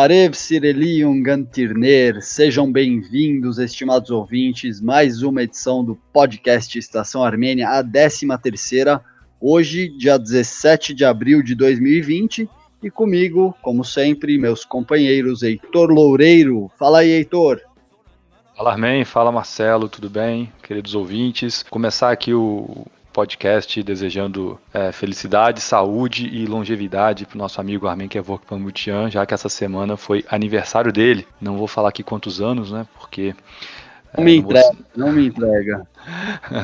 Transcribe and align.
Parev 0.00 0.32
Sirelium 0.32 1.20
Gantirner, 1.20 2.22
sejam 2.22 2.70
bem-vindos, 2.70 3.58
estimados 3.58 4.12
ouvintes, 4.12 4.80
mais 4.80 5.24
uma 5.24 5.42
edição 5.42 5.84
do 5.84 5.96
podcast 6.12 6.78
Estação 6.78 7.24
Armênia, 7.24 7.68
a 7.68 7.82
13 7.82 8.28
terceira, 8.40 9.04
hoje, 9.40 9.88
dia 9.88 10.16
17 10.16 10.94
de 10.94 11.04
abril 11.04 11.42
de 11.42 11.52
2020, 11.56 12.48
e 12.80 12.88
comigo, 12.88 13.52
como 13.60 13.84
sempre, 13.84 14.38
meus 14.38 14.64
companheiros 14.64 15.42
Heitor 15.42 15.90
Loureiro. 15.90 16.70
Fala 16.78 17.00
aí, 17.00 17.10
Heitor. 17.10 17.60
Fala 18.56 18.70
Armin, 18.70 19.04
fala 19.04 19.32
Marcelo, 19.32 19.88
tudo 19.88 20.08
bem? 20.08 20.52
Queridos 20.62 20.94
ouvintes, 20.94 21.64
começar 21.64 22.12
aqui 22.12 22.32
o 22.32 22.86
podcast 23.18 23.82
desejando 23.82 24.60
é, 24.72 24.92
felicidade, 24.92 25.60
saúde 25.60 26.28
e 26.28 26.46
longevidade 26.46 27.26
para 27.26 27.34
o 27.34 27.38
nosso 27.38 27.60
amigo 27.60 27.88
Armin 27.88 28.06
Kevok 28.06 28.46
Pamutian, 28.46 29.10
já 29.10 29.26
que 29.26 29.34
essa 29.34 29.48
semana 29.48 29.96
foi 29.96 30.24
aniversário 30.30 30.92
dele. 30.92 31.26
Não 31.40 31.56
vou 31.56 31.66
falar 31.66 31.88
aqui 31.88 32.04
quantos 32.04 32.40
anos, 32.40 32.70
né? 32.70 32.86
Porque. 32.96 33.34
Não 34.16 34.22
me 34.22 34.36
entrega, 34.36 34.76
não 34.96 35.10
me 35.10 35.26
entrega. 35.26 35.84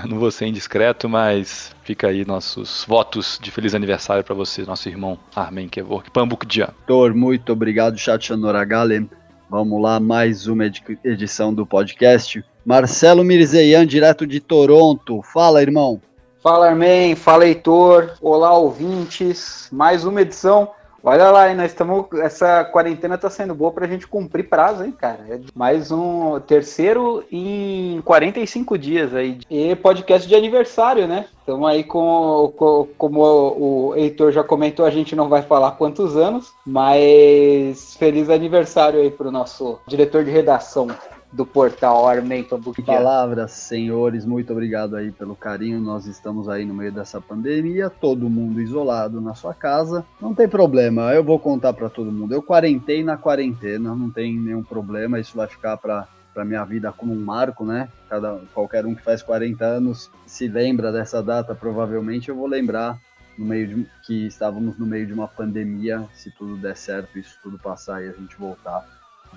não 0.08 0.20
vou 0.20 0.30
ser 0.30 0.46
indiscreto, 0.46 1.08
mas 1.08 1.74
fica 1.82 2.06
aí 2.06 2.24
nossos 2.24 2.84
votos 2.86 3.36
de 3.42 3.50
feliz 3.50 3.74
aniversário 3.74 4.22
para 4.22 4.34
você, 4.34 4.62
nosso 4.62 4.88
irmão 4.88 5.18
Armin 5.34 5.68
Kevok 5.68 6.08
Pambukian. 6.12 6.68
Doutor, 6.86 7.14
muito 7.14 7.52
obrigado, 7.52 7.98
Chat 7.98 8.30
Noragale. 8.30 9.10
Vamos 9.50 9.82
lá, 9.82 9.98
mais 9.98 10.46
uma 10.46 10.70
edição 11.02 11.52
do 11.52 11.66
podcast. 11.66 12.44
Marcelo 12.64 13.24
Mirzeian, 13.24 13.84
direto 13.84 14.24
de 14.24 14.38
Toronto. 14.38 15.20
Fala, 15.20 15.60
irmão. 15.60 16.00
Fala, 16.44 16.68
Armin. 16.68 17.14
Fala, 17.14 17.46
Heitor. 17.46 18.18
Olá, 18.20 18.52
ouvintes. 18.52 19.66
Mais 19.72 20.04
uma 20.04 20.20
edição. 20.20 20.68
Olha 21.02 21.30
lá, 21.30 21.54
nós 21.54 21.70
estamos. 21.70 22.06
Essa 22.20 22.62
quarentena 22.64 23.14
está 23.14 23.30
sendo 23.30 23.54
boa 23.54 23.72
para 23.72 23.86
a 23.86 23.88
gente 23.88 24.06
cumprir 24.06 24.46
prazo, 24.46 24.84
hein, 24.84 24.92
cara? 24.92 25.20
É 25.30 25.40
mais 25.54 25.90
um 25.90 26.38
terceiro 26.40 27.24
em 27.32 28.02
45 28.04 28.76
dias 28.76 29.14
aí. 29.14 29.38
E 29.50 29.74
podcast 29.76 30.28
de 30.28 30.34
aniversário, 30.34 31.08
né? 31.08 31.24
Estamos 31.40 31.66
aí 31.66 31.82
com, 31.82 32.52
com, 32.54 32.88
como 32.98 33.22
o 33.22 33.94
Heitor 33.96 34.30
já 34.30 34.44
comentou, 34.44 34.84
a 34.84 34.90
gente 34.90 35.16
não 35.16 35.30
vai 35.30 35.40
falar 35.40 35.70
quantos 35.72 36.14
anos, 36.14 36.52
mas 36.66 37.96
feliz 37.98 38.28
aniversário 38.28 39.00
aí 39.00 39.10
para 39.10 39.28
o 39.28 39.32
nosso 39.32 39.78
diretor 39.86 40.22
de 40.22 40.30
redação 40.30 40.88
do 41.34 41.44
portal 41.44 42.06
Armento 42.08 42.54
Palavras, 42.86 43.50
senhores, 43.50 44.24
muito 44.24 44.52
obrigado 44.52 44.94
aí 44.94 45.10
pelo 45.10 45.34
carinho. 45.34 45.80
Nós 45.80 46.06
estamos 46.06 46.48
aí 46.48 46.64
no 46.64 46.72
meio 46.72 46.92
dessa 46.92 47.20
pandemia, 47.20 47.90
todo 47.90 48.30
mundo 48.30 48.60
isolado 48.60 49.20
na 49.20 49.34
sua 49.34 49.52
casa. 49.52 50.06
Não 50.20 50.32
tem 50.32 50.46
problema, 50.48 51.12
eu 51.12 51.24
vou 51.24 51.38
contar 51.38 51.72
para 51.72 51.90
todo 51.90 52.12
mundo. 52.12 52.32
Eu 52.32 52.40
quarentei 52.40 53.02
na 53.02 53.16
quarentena, 53.16 53.96
não 53.96 54.10
tem 54.10 54.38
nenhum 54.38 54.62
problema, 54.62 55.18
isso 55.18 55.36
vai 55.36 55.48
ficar 55.48 55.76
para 55.76 56.06
para 56.32 56.44
minha 56.44 56.64
vida 56.64 56.90
como 56.90 57.12
um 57.12 57.24
marco, 57.24 57.64
né? 57.64 57.88
Cada, 58.08 58.40
qualquer 58.52 58.84
um 58.84 58.92
que 58.92 59.04
faz 59.04 59.22
40 59.22 59.64
anos 59.64 60.10
se 60.26 60.48
lembra 60.48 60.90
dessa 60.90 61.22
data, 61.22 61.54
provavelmente 61.54 62.28
eu 62.28 62.34
vou 62.34 62.48
lembrar 62.48 62.98
no 63.38 63.46
meio 63.46 63.68
de, 63.68 63.88
que 64.04 64.26
estávamos 64.26 64.76
no 64.76 64.84
meio 64.84 65.06
de 65.06 65.12
uma 65.12 65.28
pandemia, 65.28 66.04
se 66.12 66.32
tudo 66.32 66.56
der 66.56 66.76
certo, 66.76 67.16
isso 67.16 67.38
tudo 67.40 67.56
passar 67.56 68.02
e 68.02 68.08
a 68.08 68.12
gente 68.12 68.34
voltar 68.36 68.84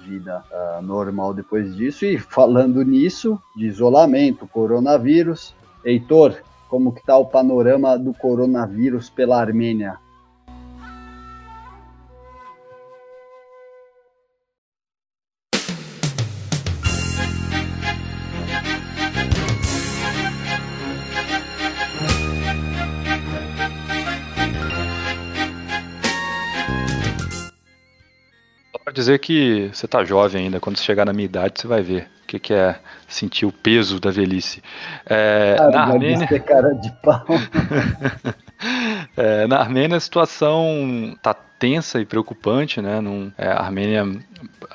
vida 0.05 0.43
uh, 0.51 0.81
normal 0.81 1.33
depois 1.33 1.75
disso. 1.75 2.05
E 2.05 2.17
falando 2.17 2.83
nisso, 2.83 3.39
de 3.55 3.67
isolamento, 3.67 4.47
coronavírus, 4.47 5.55
Heitor, 5.83 6.35
como 6.69 6.91
que 6.91 6.99
está 6.99 7.17
o 7.17 7.25
panorama 7.25 7.97
do 7.97 8.13
coronavírus 8.13 9.09
pela 9.09 9.39
Armênia? 9.39 9.99
Dizer 29.07 29.19
que 29.19 29.69
você 29.73 29.87
tá 29.87 30.03
jovem 30.03 30.45
ainda. 30.45 30.59
Quando 30.59 30.77
você 30.77 30.83
chegar 30.83 31.05
na 31.05 31.13
minha 31.13 31.25
idade, 31.25 31.61
você 31.61 31.67
vai 31.67 31.81
ver 31.81 32.07
o 32.23 32.27
que, 32.27 32.39
que 32.39 32.53
é 32.53 32.77
sentir 33.07 33.45
o 33.45 33.51
peso 33.51 33.99
da 33.99 34.11
velhice. 34.11 34.61
É, 35.05 35.55
ah, 35.59 35.69
na 35.69 35.83
Armênia. 35.83 36.27
Cara 36.41 36.73
de 36.73 36.91
pau. 37.01 37.25
é, 39.15 39.47
na 39.47 39.59
Armênia 39.59 39.97
a 39.97 39.99
situação 39.99 41.17
tá 41.21 41.33
tensa 41.33 41.99
e 41.99 42.05
preocupante, 42.05 42.81
né? 42.81 42.99
Num, 42.99 43.31
é, 43.37 43.47
a 43.47 43.59
Armênia, 43.59 44.05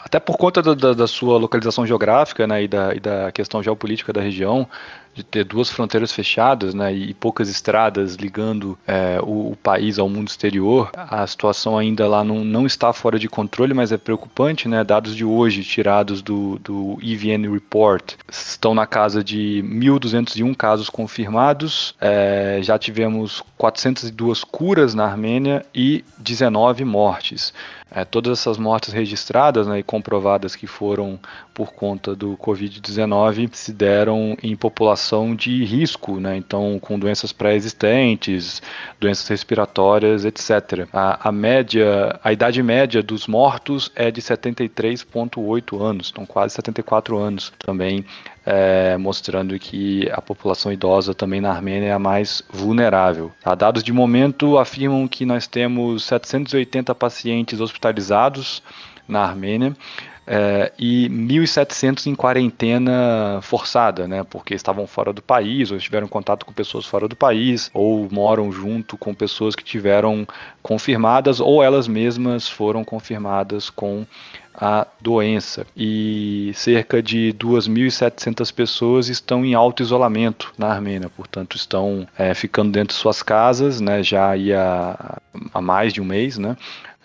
até 0.04 0.18
por 0.18 0.36
conta 0.36 0.62
da, 0.62 0.74
da, 0.74 0.92
da 0.94 1.06
sua 1.06 1.38
localização 1.38 1.86
geográfica 1.86 2.46
né, 2.46 2.64
e, 2.64 2.68
da, 2.68 2.94
e 2.94 3.00
da 3.00 3.30
questão 3.30 3.62
geopolítica 3.62 4.12
da 4.12 4.20
região, 4.20 4.66
de 5.14 5.22
ter 5.22 5.44
duas 5.44 5.68
fronteiras 5.68 6.12
fechadas 6.12 6.74
né, 6.74 6.92
e 6.92 7.12
poucas 7.14 7.48
estradas 7.48 8.14
ligando 8.14 8.78
é, 8.86 9.18
o, 9.22 9.52
o, 9.52 9.56
país 9.56 9.98
ao 9.98 10.08
mundo 10.08 10.28
exterior, 10.28 10.90
a 10.94 11.26
situação 11.26 11.76
ainda 11.76 12.06
lá 12.08 12.24
não, 12.24 12.44
não 12.44 12.66
está 12.66 12.92
fora 12.92 13.18
de 13.18 13.28
controle, 13.28 13.74
mas 13.74 13.92
é 13.92 13.98
preocupante. 13.98 14.68
Né, 14.68 14.82
dados 14.82 15.14
de 15.14 15.24
hoje, 15.24 15.62
tirados 15.62 16.22
do, 16.22 16.58
do 16.58 16.98
EVN 17.02 17.52
Report, 17.52 18.14
estão 18.30 18.74
na 18.74 18.86
casa 18.86 19.22
de 19.22 19.62
1.201 19.66 20.54
casos 20.56 20.88
confirmados, 20.88 21.94
é, 22.00 22.60
já 22.62 22.78
tivemos 22.78 23.42
402 23.58 24.44
curas 24.44 24.94
na 24.94 25.04
Armênia 25.04 25.64
e 25.74 26.04
19 26.18 26.84
mortes. 26.84 27.52
É, 27.94 28.06
todas 28.06 28.38
essas 28.38 28.56
mortes 28.56 28.90
registradas 28.92 29.66
né, 29.66 29.80
e 29.80 29.82
comprovadas 29.82 30.56
que 30.56 30.66
foram 30.66 31.20
por 31.52 31.74
conta 31.74 32.16
do 32.16 32.38
Covid-19 32.38 33.50
se 33.52 33.70
deram 33.70 34.34
em 34.42 34.56
população 34.56 35.01
de 35.36 35.64
risco, 35.64 36.20
né, 36.20 36.36
então 36.36 36.78
com 36.80 36.98
doenças 36.98 37.32
pré-existentes, 37.32 38.62
doenças 39.00 39.26
respiratórias, 39.28 40.24
etc. 40.24 40.86
A, 40.92 41.28
a, 41.28 41.32
média, 41.32 42.18
a 42.22 42.32
idade 42.32 42.62
média 42.62 43.02
dos 43.02 43.26
mortos 43.26 43.90
é 43.94 44.10
de 44.10 44.20
73,8 44.20 45.80
anos, 45.80 46.10
então 46.12 46.24
quase 46.24 46.54
74 46.54 47.18
anos 47.18 47.52
também 47.58 48.04
é, 48.44 48.96
mostrando 48.96 49.58
que 49.58 50.08
a 50.10 50.20
população 50.20 50.72
idosa 50.72 51.14
também 51.14 51.40
na 51.40 51.50
Armênia 51.50 51.88
é 51.88 51.92
a 51.92 51.98
mais 51.98 52.42
vulnerável. 52.50 53.30
Tá? 53.40 53.54
Dados 53.54 53.82
de 53.82 53.92
momento 53.92 54.58
afirmam 54.58 55.06
que 55.06 55.24
nós 55.24 55.46
temos 55.46 56.04
780 56.04 56.94
pacientes 56.94 57.60
hospitalizados 57.60 58.62
na 59.06 59.22
Armênia. 59.22 59.76
É, 60.24 60.72
e 60.78 61.08
1.700 61.08 62.06
em 62.06 62.14
quarentena 62.14 63.40
forçada, 63.42 64.06
né, 64.06 64.22
porque 64.22 64.54
estavam 64.54 64.86
fora 64.86 65.12
do 65.12 65.20
país, 65.20 65.70
ou 65.72 65.78
tiveram 65.78 66.06
contato 66.06 66.46
com 66.46 66.52
pessoas 66.52 66.86
fora 66.86 67.08
do 67.08 67.16
país, 67.16 67.70
ou 67.74 68.08
moram 68.10 68.52
junto 68.52 68.96
com 68.96 69.12
pessoas 69.12 69.56
que 69.56 69.64
tiveram 69.64 70.26
confirmadas, 70.62 71.40
ou 71.40 71.62
elas 71.62 71.88
mesmas 71.88 72.48
foram 72.48 72.84
confirmadas 72.84 73.68
com 73.68 74.06
a 74.54 74.86
doença. 75.00 75.66
E 75.76 76.52
cerca 76.54 77.02
de 77.02 77.34
2.700 77.38 78.54
pessoas 78.54 79.08
estão 79.08 79.44
em 79.44 79.54
alto 79.54 79.82
isolamento 79.82 80.52
na 80.56 80.68
Armênia, 80.68 81.08
portanto 81.08 81.56
estão 81.56 82.06
é, 82.16 82.32
ficando 82.32 82.70
dentro 82.70 82.94
de 82.94 83.00
suas 83.00 83.22
casas, 83.22 83.80
né, 83.80 84.02
já 84.02 84.34
há, 84.34 85.18
há 85.52 85.60
mais 85.60 85.92
de 85.92 86.00
um 86.00 86.04
mês, 86.04 86.38
né, 86.38 86.56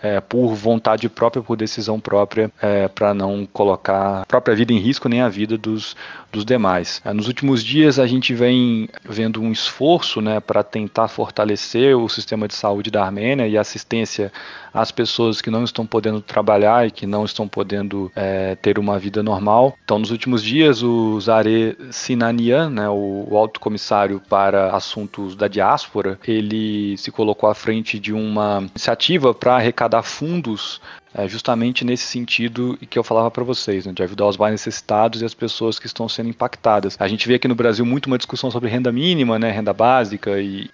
é, 0.01 0.19
por 0.19 0.53
vontade 0.53 1.09
própria, 1.09 1.41
por 1.41 1.55
decisão 1.55 1.99
própria, 1.99 2.51
é, 2.61 2.87
para 2.87 3.13
não 3.13 3.47
colocar 3.51 4.21
a 4.21 4.25
própria 4.25 4.55
vida 4.55 4.73
em 4.73 4.79
risco 4.79 5.09
nem 5.09 5.21
a 5.21 5.29
vida 5.29 5.57
dos, 5.57 5.95
dos 6.31 6.45
demais. 6.45 7.01
É, 7.03 7.13
nos 7.13 7.27
últimos 7.27 7.63
dias 7.63 7.99
a 7.99 8.05
gente 8.05 8.33
vem 8.33 8.89
vendo 9.03 9.41
um 9.41 9.51
esforço 9.51 10.21
né, 10.21 10.39
para 10.39 10.63
tentar 10.63 11.07
fortalecer 11.07 11.97
o 11.97 12.07
sistema 12.07 12.47
de 12.47 12.53
saúde 12.53 12.91
da 12.91 13.03
Armênia 13.03 13.47
e 13.47 13.57
assistência 13.57 14.31
às 14.73 14.91
pessoas 14.91 15.41
que 15.41 15.49
não 15.49 15.63
estão 15.63 15.85
podendo 15.85 16.21
trabalhar 16.21 16.85
e 16.85 16.91
que 16.91 17.07
não 17.07 17.25
estão 17.25 17.47
podendo 17.47 18.11
é, 18.15 18.55
ter 18.55 18.77
uma 18.77 19.00
vida 19.00 19.23
normal. 19.23 19.75
Então, 19.83 19.97
nos 19.97 20.11
últimos 20.11 20.43
dias, 20.43 20.83
o 20.83 21.19
Zare 21.19 21.75
Sinanian, 21.89 22.69
né, 22.69 22.88
o, 22.88 23.27
o 23.29 23.38
alto 23.38 23.59
comissário 23.59 24.21
para 24.29 24.75
assuntos 24.75 25.35
da 25.35 25.47
diáspora, 25.47 26.19
ele 26.27 26.95
se 26.97 27.11
colocou 27.11 27.50
à 27.50 27.55
frente 27.55 28.00
de 28.00 28.13
uma 28.13 28.67
iniciativa 28.69 29.33
para 29.33 29.55
arrecadar 29.55 29.87
fundos 30.04 30.81
é 31.13 31.28
justamente 31.28 31.84
nesse 31.84 32.06
sentido 32.06 32.78
que 32.89 33.00
eu 33.00 33.04
falava 33.04 33.31
para 33.31 33.44
vocês, 33.44 33.86
né, 33.86 33.94
de 33.94 34.04
ajudar 34.04 34.28
os 34.28 34.38
mais 34.38 34.51
necessitados 34.51 35.22
e 35.22 35.25
as 35.25 35.34
pessoas 35.34 35.80
que 35.80 35.88
estão 35.88 36.07
sendo 36.07 36.30
impactadas. 36.30 36.95
A 37.00 37.07
gente 37.07 37.28
vê 37.28 37.36
aqui 37.36 37.48
no 37.48 37.56
Brasil 37.56 37.86
muito 37.86 38.07
uma 38.07 38.18
discussão 38.18 38.51
sobre 38.51 38.69
renda 38.69 38.92
mínima, 38.92 39.39
né, 39.39 39.51
renda 39.51 39.74
básica 39.74 40.39
e 40.39 40.69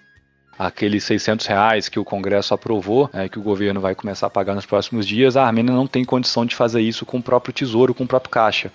aqueles 0.58 1.04
600 1.04 1.46
reais 1.46 1.88
que 1.88 1.98
o 1.98 2.04
Congresso 2.04 2.54
aprovou, 2.54 3.10
é, 3.12 3.28
que 3.28 3.38
o 3.38 3.42
governo 3.42 3.80
vai 3.80 3.94
começar 3.94 4.26
a 4.26 4.30
pagar 4.30 4.54
nos 4.54 4.66
próximos 4.66 5.06
dias, 5.06 5.36
a 5.36 5.44
Armênia 5.44 5.72
não 5.72 5.86
tem 5.86 6.04
condição 6.04 6.44
de 6.46 6.54
fazer 6.54 6.80
isso 6.80 7.04
com 7.04 7.18
o 7.18 7.22
próprio 7.22 7.52
tesouro, 7.52 7.94
com 7.94 8.04
o 8.04 8.08
próprio 8.08 8.30
caixa. 8.30 8.70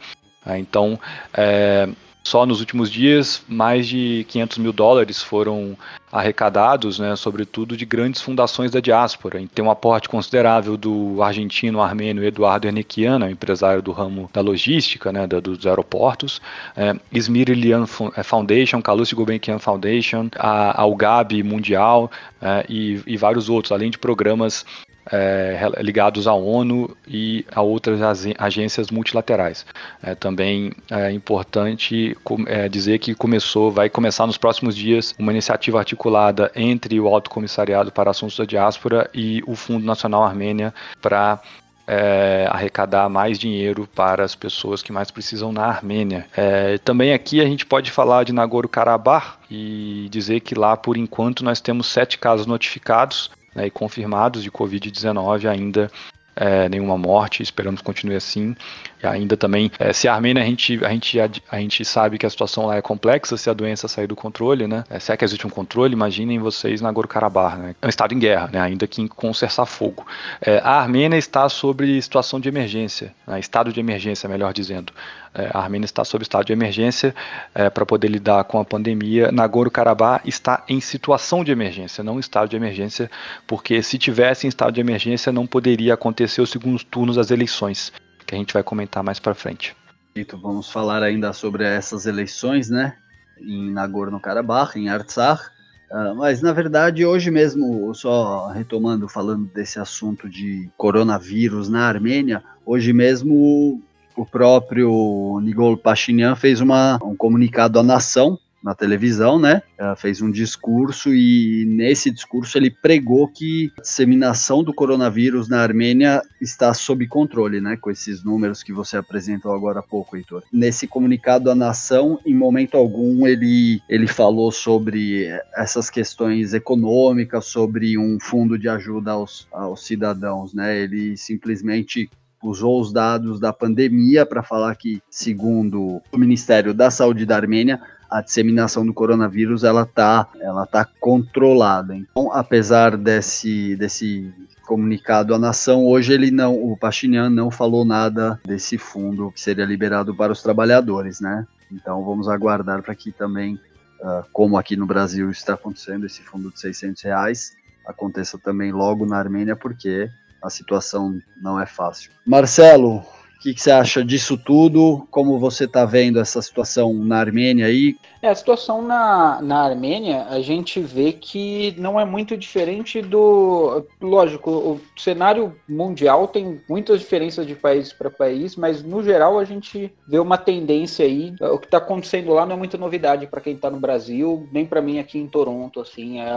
É, 0.46 0.58
então, 0.58 1.00
é, 1.34 1.88
Só 2.24 2.45
nos 2.45 2.60
últimos 2.60 2.92
dias, 2.92 3.42
mais 3.48 3.88
de 3.88 4.25
500 4.30 4.57
mil 4.60 4.74
dólares 4.74 5.21
foram 5.21 5.75
arrecadados, 6.12 7.00
né, 7.00 7.16
sobretudo 7.16 7.77
de 7.77 7.86
grandes 7.86 8.21
fundações 8.21 8.71
da 8.71 8.80
diáspora. 8.80 9.42
Tem 9.54 9.63
um 9.63 9.71
aporte 9.71 10.10
considerável 10.10 10.75
do 10.75 11.21
argentino 11.21 11.81
armênio 11.81 12.24
Eduardo 12.24 12.68
Ernequian, 12.68 13.30
empresário 13.30 13.81
do 13.81 13.92
ramo 13.92 14.30
da 14.33 14.42
logística, 14.42 15.12
né, 15.12 15.27
dos 15.27 15.66
aeroportos, 15.66 16.42
é, 16.75 16.95
Izmir 17.12 17.50
Ilian 17.50 17.86
é, 18.16 18.24
Foundation, 18.24 18.81
Calouste 18.81 19.16
Gulbenkian 19.16 19.60
Foundation, 19.60 20.30
a, 20.36 20.81
a 20.81 20.86
UGAB 20.86 21.44
Mundial 21.44 22.12
é, 22.42 22.66
e, 22.68 23.01
e 23.06 23.18
vários 23.18 23.50
outros, 23.50 23.71
além 23.71 23.89
de 23.89 23.98
programas 23.98 24.66
é, 25.12 25.69
ligados 25.80 26.28
à 26.28 26.34
ONU 26.34 26.96
e 27.07 27.46
a 27.54 27.62
outras 27.62 28.00
agências 28.38 28.92
multilaterais. 28.92 29.66
É 30.01 30.16
também 30.16 30.72
é 30.90 31.12
importante 31.12 32.16
é, 32.48 32.69
dizer 32.69 33.00
que 33.00 33.16
começou, 33.16 33.72
vai 33.72 33.90
começar 33.90 34.28
nos 34.28 34.38
próximos 34.38 34.75
dias 34.75 35.16
uma 35.18 35.31
iniciativa 35.31 35.80
articulada 35.80 36.51
entre 36.56 37.00
o 37.00 37.07
Alto 37.07 37.30
Comissariado 37.30 37.92
para 37.92 38.12
Assuntos 38.12 38.38
da 38.38 38.46
Diáspora 38.46 39.10
e 39.13 39.44
o 39.46 39.56
Fundo 39.56 39.86
Nacional 39.86 40.24
Armênia 40.24 40.74
para 41.02 41.42
é, 41.90 42.48
arrecadar 42.52 43.10
mais 43.10 43.40
dinheiro 43.40 43.90
para 43.95 44.24
as 44.24 44.36
pessoas 44.36 44.84
que 44.84 44.92
mais 44.92 45.10
precisam 45.10 45.52
na 45.52 45.66
Armênia. 45.66 46.28
É, 46.38 46.78
também 46.78 47.13
aqui 47.13 47.42
a 47.42 47.45
gente 47.45 47.66
pode 47.66 47.90
falar 47.90 48.24
de 48.24 48.31
Nagorno-Karabakh 48.31 49.40
e 49.50 50.07
dizer 50.12 50.42
que 50.42 50.54
lá, 50.54 50.78
por 50.78 50.95
enquanto, 50.98 51.44
nós 51.44 51.60
temos 51.60 51.88
sete 51.88 52.19
casos 52.19 52.45
notificados 52.45 53.31
né, 53.60 53.68
e 53.68 53.72
confirmados 53.72 54.42
de 54.42 54.50
Covid-19 54.50 55.50
ainda 55.50 55.92
é, 56.36 56.70
nenhuma 56.70 56.98
morte, 56.98 57.44
esperamos 57.44 57.82
que 57.82 57.86
continue 57.86 58.16
assim. 58.16 58.56
Ainda 59.01 59.38
também, 59.38 59.72
é, 59.80 59.94
se 59.94 60.07
a 60.07 60.13
Armênia, 60.13 60.44
a 60.44 60.46
gente, 60.46 60.84
a, 60.84 60.90
gente, 60.90 61.19
a, 61.50 61.60
gente 61.60 61.86
sabe 61.86 62.18
que 62.18 62.25
a 62.25 62.30
situação 62.30 62.66
lá 62.66 62.75
é 62.75 62.81
complexa, 62.81 63.38
se 63.38 63.50
a 63.50 63.54
doença 63.54 63.88
sair 63.88 64.07
do 64.07 64.16
controle, 64.16 64.68
né? 64.68 64.84
É, 64.90 65.00
se 65.00 65.12
é 65.12 65.18
que 65.18 65.24
existe 65.24 65.48
um 65.48 65.50
controle, 65.50 65.94
imaginem 65.94 66.38
vocês 66.40 66.81
na 66.81 66.90
Nagorno-Karabakh, 66.90 67.57
né? 67.57 67.75
É 67.81 67.86
um 67.86 67.90
estado 67.90 68.13
em 68.13 68.19
guerra, 68.19 68.50
né? 68.51 68.60
Ainda 68.60 68.86
que 68.88 69.07
com 69.07 69.34
cessar-fogo. 69.34 70.06
É, 70.42 70.60
a 70.60 70.81
Armênia 70.81 71.18
está 71.18 71.48
sobre 71.48 72.01
situação 72.01 72.40
de 72.40 72.50
emergência, 72.50 73.13
né? 73.25 73.40
estado 73.40 73.72
de 73.72 73.80
emergência, 73.80 74.28
melhor 74.28 74.51
dizendo. 74.54 74.92
É, 75.34 75.50
a 75.54 75.60
Armênia 75.60 75.86
está 75.86 76.04
sob 76.04 76.24
estado 76.24 76.45
de 76.45 76.54
emergência 76.54 77.16
é, 77.54 77.69
para 77.69 77.86
poder 77.86 78.07
lidar 78.10 78.44
com 78.45 78.60
a 78.60 78.66
pandemia. 78.66 79.31
Nagorno-Karabakh 79.31 80.28
está 80.28 80.63
em 80.68 80.81
situação 80.81 81.44
de 81.44 81.52
emergência, 81.52 82.04
não 82.04 82.19
estado 82.19 82.50
de 82.50 82.56
emergência, 82.56 83.10
porque 83.48 83.81
se 83.81 83.98
tivesse 83.98 84.45
em 84.45 84.50
estado 84.50 84.74
de 84.74 84.81
emergência 84.81 85.31
não 85.31 85.48
poderia 85.48 85.94
acontecer 85.94 86.42
os 86.42 86.50
segundos 86.50 86.84
turnos 86.84 87.16
das 87.16 87.31
eleições 87.31 87.94
que 88.30 88.36
a 88.36 88.38
gente 88.38 88.54
vai 88.54 88.62
comentar 88.62 89.04
mais 89.04 89.20
para 89.20 89.34
frente. 89.34 89.76
Então, 90.16 90.40
vamos 90.40 90.72
falar 90.72 91.02
ainda 91.02 91.34
sobre 91.34 91.64
essas 91.64 92.06
eleições, 92.06 92.70
né? 92.70 92.96
Em 93.42 93.72
Nagorno-Karabakh, 93.72 94.76
em 94.76 94.88
Artsakh. 94.88 95.50
Uh, 95.90 96.16
mas 96.16 96.40
na 96.40 96.54
verdade, 96.54 97.04
hoje 97.04 97.31
mesmo, 97.31 97.92
só 97.96 98.50
retomando, 98.50 99.10
falando 99.10 99.46
desse 99.46 99.80
assunto 99.80 100.30
de 100.30 100.70
coronavírus 100.78 101.68
na 101.68 101.88
Armênia, 101.88 102.44
hoje 102.64 102.94
mesmo 102.94 103.81
o 104.16 104.24
próprio 104.24 105.40
Nigol 105.42 105.76
Pashinyan 105.76 106.36
fez 106.36 106.62
uma, 106.62 107.00
um 107.04 107.16
comunicado 107.16 107.80
à 107.80 107.84
nação 107.84 108.38
na 108.64 108.76
televisão, 108.76 109.40
né? 109.40 109.62
Fez 109.98 110.22
um 110.22 110.30
discurso 110.30 111.14
e 111.14 111.66
nesse 111.66 112.12
discurso 112.12 112.58
ele 112.58 112.70
pregou 112.70 113.28
que 113.28 113.72
a 113.78 113.82
disseminação 113.82 114.64
do 114.64 114.74
coronavírus 114.74 115.48
na 115.48 115.62
Armênia 115.62 116.22
está 116.42 116.74
sob 116.74 117.08
controle, 117.08 117.62
né? 117.62 117.78
Com 117.78 117.90
esses 117.90 118.24
números 118.24 118.62
que 118.62 118.74
você 118.74 118.98
apresentou 118.98 119.54
agora 119.54 119.80
há 119.80 119.84
pouco, 119.84 120.18
Heitor. 120.18 120.44
Nesse 120.52 120.88
comunicado 120.88 121.50
à 121.50 121.56
nação, 121.56 122.20
em 122.26 122.36
momento 122.36 122.76
algum 122.76 123.26
ele 123.26 123.82
ele 123.88 124.08
falou 124.08 124.52
sobre 124.52 125.28
essas 125.56 125.90
questões 125.90 126.54
econômicas, 126.54 127.46
sobre 127.46 127.98
um 127.98 128.18
fundo 128.20 128.58
de 128.58 128.68
ajuda 128.68 129.12
aos, 129.12 129.48
aos 129.52 129.86
cidadãos, 129.86 130.54
né? 130.54 130.78
Ele 130.78 131.16
simplesmente 131.16 132.10
usou 132.42 132.80
os 132.80 132.94
dados 132.94 133.40
da 133.40 133.52
pandemia 133.52 134.26
para 134.26 134.42
falar 134.42 134.74
que, 134.76 135.02
segundo 135.10 136.02
o 136.12 136.18
Ministério 136.18 136.74
da 136.74 136.90
Saúde 136.90 137.26
da 137.26 137.36
Armênia, 137.36 137.82
a 138.10 138.22
disseminação 138.22 138.86
do 138.86 138.94
coronavírus 138.94 139.64
ela 139.64 139.86
tá, 139.86 140.28
ela 140.40 140.66
tá 140.66 140.86
controlada. 141.00 141.96
Então, 141.96 142.32
apesar 142.32 142.98
desse, 142.98 143.76
desse 143.76 144.34
comunicado 144.66 145.34
à 145.34 145.40
nação, 145.40 145.86
hoje 145.86 146.14
ele 146.14 146.32
não, 146.32 146.56
o 146.56 146.76
Pashinyan 146.76 147.30
não 147.30 147.52
falou 147.52 147.86
nada 147.86 148.40
desse 148.46 148.78
fundo 148.78 149.32
que 149.32 149.40
seria 149.40 149.66
liberado 149.66 150.16
para 150.16 150.32
os 150.32 150.42
trabalhadores, 150.42 151.20
né? 151.20 151.46
Então 151.72 152.04
vamos 152.04 152.28
aguardar 152.28 152.82
para 152.82 152.96
que 152.96 153.12
também, 153.12 153.56
uh, 154.02 154.24
como 154.34 154.58
aqui 154.58 154.76
no 154.76 154.88
Brasil 154.88 155.30
está 155.30 155.54
acontecendo, 155.54 156.06
esse 156.06 156.22
fundo 156.22 156.52
de 156.52 156.60
600 156.60 157.04
reais 157.04 157.56
aconteça 157.86 158.38
também 158.38 158.72
logo 158.72 159.06
na 159.06 159.18
Armênia, 159.18 159.56
porque 159.56 160.10
a 160.42 160.50
situação 160.50 161.20
não 161.42 161.60
é 161.60 161.66
fácil. 161.66 162.12
Marcelo, 162.26 163.04
o 163.40 163.42
que, 163.42 163.54
que, 163.54 163.62
você 163.62 163.72
acha 163.72 164.04
disso 164.04 164.38
tudo? 164.38 165.08
Como 165.10 165.40
você 165.40 165.64
está 165.64 165.86
vendo 165.86 166.20
essa 166.20 166.42
situação 166.42 166.94
na 166.94 167.20
Armênia 167.20 167.68
aí? 167.68 167.96
É, 168.22 168.28
a 168.28 168.36
situação 168.36 168.82
na, 168.82 169.42
na 169.42 169.64
Armênia, 169.64 170.26
a 170.26 170.42
gente 170.42 170.82
vê 170.82 171.14
que 171.14 171.74
não 171.78 171.98
é 171.98 172.04
muito 172.04 172.36
diferente 172.36 173.02
do. 173.02 173.86
Lógico, 174.02 174.52
o 174.52 174.82
cenário 174.98 175.56
mundial 175.70 176.28
tem 176.28 176.60
muitas 176.68 177.00
diferenças 177.00 177.48
de 177.48 177.56
país 177.56 177.94
para 177.94 178.10
país, 178.10 178.58
mas 178.58 178.84
no 178.84 179.02
geral 179.02 179.40
a 179.40 179.46
gente 179.46 179.90
vê 180.06 180.20
uma 180.20 180.38
tendência 180.38 181.06
aí. 181.06 181.34
O 181.40 181.58
que 181.58 181.68
está 181.68 181.78
acontecendo 181.78 182.34
lá 182.34 182.46
não 182.46 182.56
é 182.56 182.60
muita 182.60 182.78
novidade 182.78 183.26
para 183.26 183.40
quem 183.40 183.54
está 183.54 183.70
no 183.70 183.80
Brasil, 183.80 184.50
nem 184.52 184.66
para 184.66 184.82
mim 184.82 185.00
aqui 185.00 185.18
em 185.18 185.28
Toronto. 185.28 185.80
Assim, 185.80 186.20
é 186.20 186.30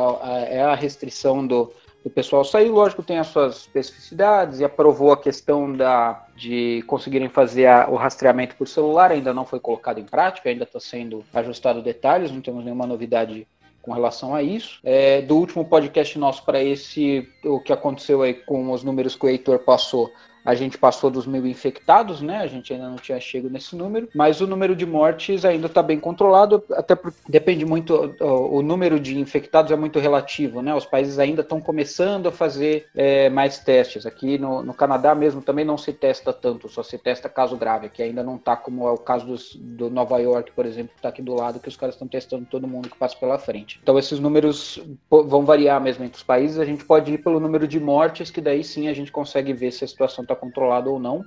é 0.52 0.62
a 0.62 0.76
restrição 0.76 1.44
do 1.44 1.72
o 2.04 2.10
pessoal 2.10 2.44
saiu, 2.44 2.74
lógico, 2.74 3.02
tem 3.02 3.18
as 3.18 3.28
suas 3.28 3.58
especificidades 3.58 4.60
e 4.60 4.64
aprovou 4.64 5.12
a 5.12 5.16
questão 5.16 5.72
da, 5.72 6.26
de 6.36 6.82
conseguirem 6.86 7.28
fazer 7.28 7.66
a, 7.66 7.88
o 7.88 7.94
rastreamento 7.94 8.56
por 8.56 8.66
celular, 8.66 9.10
ainda 9.10 9.32
não 9.32 9.44
foi 9.44 9.60
colocado 9.60 9.98
em 9.98 10.04
prática, 10.04 10.48
ainda 10.48 10.64
está 10.64 10.80
sendo 10.80 11.24
ajustado 11.32 11.82
detalhes, 11.82 12.32
não 12.32 12.40
temos 12.40 12.64
nenhuma 12.64 12.86
novidade 12.86 13.46
com 13.80 13.92
relação 13.92 14.34
a 14.34 14.42
isso. 14.42 14.78
É, 14.82 15.20
do 15.22 15.36
último 15.36 15.64
podcast 15.64 16.18
nosso 16.18 16.44
para 16.44 16.62
esse, 16.62 17.28
o 17.44 17.60
que 17.60 17.72
aconteceu 17.72 18.22
aí 18.22 18.34
com 18.34 18.70
os 18.70 18.82
números 18.82 19.16
que 19.16 19.26
o 19.26 19.28
Heitor 19.28 19.58
passou, 19.60 20.10
a 20.44 20.54
gente 20.54 20.78
passou 20.78 21.10
dos 21.10 21.26
mil 21.26 21.46
infectados, 21.46 22.20
né? 22.20 22.38
A 22.38 22.46
gente 22.46 22.72
ainda 22.72 22.88
não 22.88 22.96
tinha 22.96 23.20
chego 23.20 23.48
nesse 23.48 23.76
número, 23.76 24.08
mas 24.14 24.40
o 24.40 24.46
número 24.46 24.74
de 24.74 24.84
mortes 24.84 25.44
ainda 25.44 25.66
está 25.66 25.82
bem 25.82 25.98
controlado, 25.98 26.64
até 26.72 26.94
porque 26.94 27.18
depende 27.28 27.64
muito, 27.64 28.14
o, 28.20 28.62
número 28.62 28.98
de 28.98 29.18
infectados 29.18 29.70
é 29.72 29.76
muito 29.76 29.98
relativo, 29.98 30.62
né? 30.62 30.74
Os 30.74 30.86
países 30.86 31.18
ainda 31.18 31.42
estão 31.42 31.60
começando 31.60 32.28
a 32.28 32.32
fazer 32.32 32.86
é, 32.94 33.28
mais 33.28 33.58
testes. 33.58 34.06
Aqui 34.06 34.38
no, 34.38 34.62
no, 34.62 34.74
Canadá 34.74 35.14
mesmo 35.14 35.40
também 35.42 35.64
não 35.64 35.78
se 35.78 35.92
testa 35.92 36.32
tanto, 36.32 36.68
só 36.68 36.82
se 36.82 36.98
testa 36.98 37.28
caso 37.28 37.56
grave, 37.56 37.88
que 37.88 38.02
ainda 38.02 38.22
não 38.22 38.36
está 38.36 38.56
como 38.56 38.86
é 38.86 38.90
o 38.90 38.98
caso 38.98 39.26
dos, 39.26 39.54
do 39.56 39.90
Nova 39.90 40.18
York, 40.18 40.52
por 40.52 40.66
exemplo, 40.66 40.92
que 40.92 40.98
está 40.98 41.08
aqui 41.08 41.22
do 41.22 41.34
lado, 41.34 41.60
que 41.60 41.68
os 41.68 41.76
caras 41.76 41.94
estão 41.94 42.08
testando 42.08 42.46
todo 42.46 42.66
mundo 42.66 42.88
que 42.88 42.96
passa 42.96 43.16
pela 43.16 43.38
frente. 43.38 43.78
Então 43.82 43.98
esses 43.98 44.18
números 44.18 44.80
vão 45.10 45.44
variar 45.44 45.80
mesmo 45.80 46.04
entre 46.04 46.16
os 46.16 46.22
países. 46.22 46.58
A 46.58 46.64
gente 46.64 46.84
pode 46.84 47.12
ir 47.12 47.18
pelo 47.18 47.40
número 47.40 47.66
de 47.68 47.78
mortes, 47.78 48.30
que 48.30 48.40
daí 48.40 48.64
sim 48.64 48.88
a 48.88 48.94
gente 48.94 49.12
consegue 49.12 49.52
ver 49.52 49.70
se 49.70 49.84
a 49.84 49.88
situação 49.88 50.22
está 50.22 50.31
está 50.32 50.40
controlado 50.40 50.92
ou 50.92 50.98
não. 50.98 51.24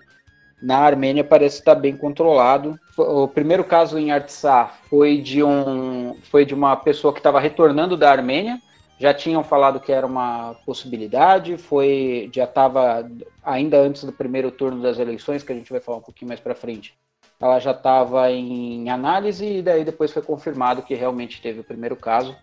Na 0.62 0.79
Armênia 0.79 1.24
parece 1.24 1.59
estar 1.59 1.75
bem 1.75 1.95
controlado. 1.95 2.79
O 2.97 3.27
primeiro 3.27 3.63
caso 3.63 4.00
em 4.00 4.12
Artsakh 4.12 4.74
foi 4.89 5.21
de 5.21 5.43
um 5.43 6.15
foi 6.31 6.45
de 6.45 6.53
uma 6.53 6.75
pessoa 6.75 7.13
que 7.13 7.19
estava 7.19 7.39
retornando 7.39 7.97
da 7.97 8.12
Armênia. 8.12 8.59
Já 8.97 9.13
tinham 9.13 9.43
falado 9.43 9.79
que 9.79 9.91
era 9.91 10.07
uma 10.07 10.55
possibilidade, 10.65 11.57
foi 11.57 12.29
já 12.33 12.45
estava 12.45 13.09
ainda 13.43 13.77
antes 13.77 14.05
do 14.05 14.13
primeiro 14.13 14.50
turno 14.50 14.81
das 14.81 14.97
eleições, 14.97 15.43
que 15.43 15.51
a 15.51 15.55
gente 15.55 15.69
vai 15.69 15.81
falar 15.81 15.97
um 15.97 16.01
pouquinho 16.01 16.29
mais 16.29 16.39
para 16.39 16.55
frente. 16.55 16.97
Ela 17.39 17.59
já 17.59 17.71
estava 17.71 18.31
em 18.31 18.89
análise 18.89 19.45
e 19.45 19.62
daí 19.62 19.83
depois 19.83 20.13
foi 20.13 20.21
confirmado 20.21 20.81
que 20.81 20.95
realmente 20.95 21.41
teve 21.41 21.59
o 21.59 21.63
primeiro 21.65 21.97
caso. 21.97 22.33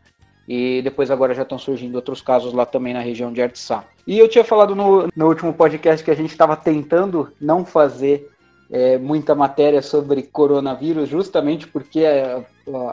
E 0.48 0.82
depois 0.82 1.10
agora 1.10 1.34
já 1.34 1.42
estão 1.42 1.58
surgindo 1.58 1.94
outros 1.94 2.20
casos 2.20 2.52
lá 2.52 2.66
também 2.66 2.92
na 2.92 3.00
região 3.00 3.32
de 3.32 3.40
Artsá. 3.40 3.84
E 4.06 4.18
eu 4.18 4.28
tinha 4.28 4.44
falado 4.44 4.74
no, 4.74 5.08
no 5.14 5.28
último 5.28 5.52
podcast 5.52 6.04
que 6.04 6.10
a 6.10 6.16
gente 6.16 6.30
estava 6.30 6.56
tentando 6.56 7.32
não 7.40 7.64
fazer 7.64 8.30
é, 8.70 8.98
muita 8.98 9.34
matéria 9.34 9.82
sobre 9.82 10.22
coronavírus, 10.22 11.08
justamente 11.08 11.68
porque 11.68 12.04
a, 12.04 12.10
é, 12.10 12.44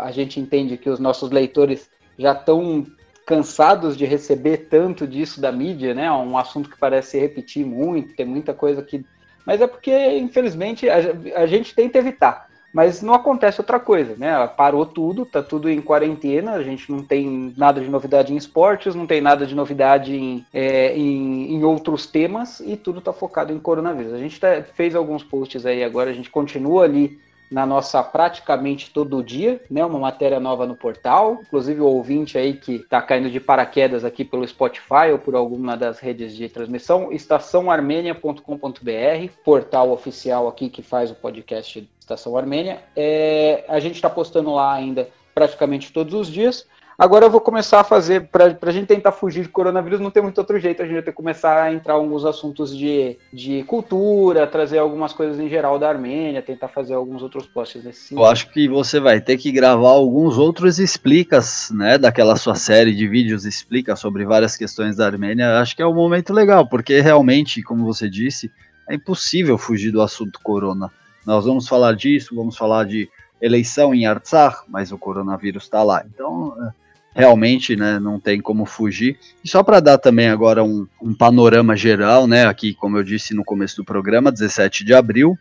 a 0.01 0.11
gente 0.11 0.39
entende 0.39 0.77
que 0.77 0.89
os 0.89 0.99
nossos 0.99 1.31
leitores 1.31 1.89
já 2.17 2.33
estão 2.33 2.85
cansados 3.25 3.95
de 3.95 4.05
receber 4.05 4.67
tanto 4.69 5.07
disso 5.07 5.39
da 5.39 5.51
mídia, 5.51 5.93
né? 5.93 6.11
Um 6.11 6.37
assunto 6.37 6.69
que 6.69 6.77
parece 6.77 7.19
repetir 7.19 7.65
muito, 7.65 8.15
tem 8.15 8.25
muita 8.25 8.53
coisa 8.53 8.81
que. 8.83 9.05
Mas 9.45 9.61
é 9.61 9.67
porque, 9.67 10.17
infelizmente, 10.17 10.89
a, 10.89 10.97
a 11.35 11.45
gente 11.45 11.73
tenta 11.73 11.97
evitar. 11.97 12.48
Mas 12.71 13.01
não 13.01 13.13
acontece 13.13 13.59
outra 13.59 13.79
coisa, 13.79 14.15
né? 14.15 14.47
Parou 14.47 14.85
tudo, 14.85 15.25
tá 15.25 15.41
tudo 15.41 15.69
em 15.69 15.81
quarentena, 15.81 16.53
a 16.53 16.63
gente 16.63 16.91
não 16.91 17.03
tem 17.03 17.53
nada 17.57 17.81
de 17.81 17.89
novidade 17.89 18.31
em 18.31 18.37
esportes, 18.37 18.93
não 18.93 19.07
tem 19.07 19.21
nada 19.21 19.45
de 19.45 19.55
novidade 19.55 20.15
em, 20.15 20.45
é, 20.53 20.95
em, 20.95 21.55
em, 21.55 21.63
outros 21.63 22.05
temas 22.05 22.59
e 22.59 22.77
tudo 22.77 23.01
tá 23.01 23.11
focado 23.11 23.51
em 23.51 23.59
coronavírus. 23.59 24.13
A 24.13 24.19
gente 24.19 24.39
tá, 24.39 24.63
fez 24.75 24.95
alguns 24.95 25.23
posts 25.23 25.65
aí 25.65 25.83
agora, 25.83 26.11
a 26.11 26.13
gente 26.13 26.29
continua 26.29 26.83
ali 26.83 27.19
na 27.49 27.65
nossa 27.65 28.03
praticamente 28.03 28.91
todo 28.91 29.23
dia, 29.23 29.61
né? 29.69 29.83
Uma 29.83 29.99
matéria 29.99 30.39
nova 30.39 30.67
no 30.67 30.75
portal. 30.75 31.39
Inclusive 31.41 31.81
o 31.81 31.85
ouvinte 31.85 32.37
aí 32.37 32.53
que 32.53 32.75
está 32.75 33.01
caindo 33.01 33.29
de 33.29 33.39
paraquedas 33.39 34.05
aqui 34.05 34.23
pelo 34.23 34.47
Spotify 34.47 35.11
ou 35.11 35.19
por 35.19 35.35
alguma 35.35 35.75
das 35.75 35.99
redes 35.99 36.35
de 36.35 36.47
transmissão, 36.49 37.11
estaçãoarmênia.com.br, 37.11 39.33
portal 39.43 39.91
oficial 39.91 40.47
aqui 40.47 40.69
que 40.69 40.81
faz 40.81 41.11
o 41.11 41.15
podcast 41.15 41.87
Estação 41.99 42.37
Armênia. 42.37 42.81
É, 42.95 43.65
a 43.67 43.79
gente 43.79 43.95
está 43.95 44.09
postando 44.09 44.51
lá 44.51 44.73
ainda 44.73 45.07
praticamente 45.33 45.93
todos 45.93 46.13
os 46.13 46.27
dias. 46.27 46.67
Agora 46.99 47.25
eu 47.25 47.29
vou 47.29 47.39
começar 47.39 47.79
a 47.79 47.83
fazer, 47.85 48.27
para 48.27 48.57
a 48.61 48.71
gente 48.71 48.87
tentar 48.87 49.13
fugir 49.13 49.43
de 49.43 49.47
coronavírus, 49.47 50.01
não 50.01 50.11
tem 50.11 50.21
muito 50.21 50.37
outro 50.37 50.59
jeito, 50.59 50.81
a 50.81 50.85
gente 50.85 50.95
vai 50.95 51.01
ter 51.01 51.11
que 51.11 51.15
começar 51.15 51.63
a 51.63 51.71
entrar 51.71 51.93
alguns 51.93 52.25
assuntos 52.25 52.77
de, 52.77 53.17
de 53.31 53.63
cultura, 53.63 54.45
trazer 54.45 54.79
algumas 54.79 55.13
coisas 55.13 55.39
em 55.39 55.47
geral 55.47 55.79
da 55.79 55.87
Armênia, 55.87 56.41
tentar 56.41 56.67
fazer 56.67 56.95
alguns 56.95 57.23
outros 57.23 57.47
posts 57.47 57.85
nesse 57.85 58.01
sentido. 58.01 58.19
Eu 58.19 58.25
acho 58.25 58.51
que 58.51 58.67
você 58.67 58.99
vai 58.99 59.21
ter 59.21 59.37
que 59.37 59.49
gravar 59.49 59.91
alguns 59.91 60.37
outros 60.37 60.77
explicas, 60.77 61.71
né, 61.71 61.97
daquela 61.97 62.35
sua 62.35 62.55
série 62.55 62.93
de 62.93 63.07
vídeos 63.07 63.45
explica 63.45 63.95
sobre 63.95 64.25
várias 64.25 64.57
questões 64.57 64.97
da 64.97 65.05
Armênia. 65.05 65.57
Acho 65.59 65.77
que 65.77 65.81
é 65.81 65.87
um 65.87 65.95
momento 65.95 66.33
legal, 66.33 66.67
porque 66.67 66.99
realmente, 66.99 67.63
como 67.63 67.85
você 67.85 68.09
disse, 68.09 68.51
é 68.89 68.95
impossível 68.95 69.57
fugir 69.57 69.91
do 69.91 70.01
assunto 70.01 70.37
corona. 70.43 70.91
Nós 71.25 71.45
vamos 71.45 71.65
falar 71.65 71.95
disso, 71.95 72.35
vamos 72.35 72.57
falar 72.57 72.83
de 72.83 73.07
eleição 73.41 73.93
em 73.95 74.05
Artsakh, 74.05 74.63
mas 74.67 74.91
o 74.91 74.97
coronavírus 74.97 75.63
está 75.63 75.81
lá. 75.81 76.03
Então, 76.05 76.53
é, 76.61 76.88
realmente 77.15 77.75
né, 77.75 77.99
não 77.99 78.19
tem 78.19 78.39
como 78.39 78.65
fugir. 78.65 79.17
E 79.43 79.49
só 79.49 79.63
para 79.63 79.79
dar 79.79 79.97
também 79.97 80.29
agora 80.29 80.63
um, 80.63 80.87
um, 81.01 81.13
panorama 81.13 81.75
geral, 81.75 82.27
né, 82.27 82.45
aqui, 82.45 82.73
como 82.73 82.97
eu 82.97 83.03
disse 83.03 83.33
no 83.33 83.43
começo 83.43 83.77
do 83.77 83.85
programa, 83.85 84.31
17 84.31 84.83
de 84.83 84.93
abril, 84.93 85.37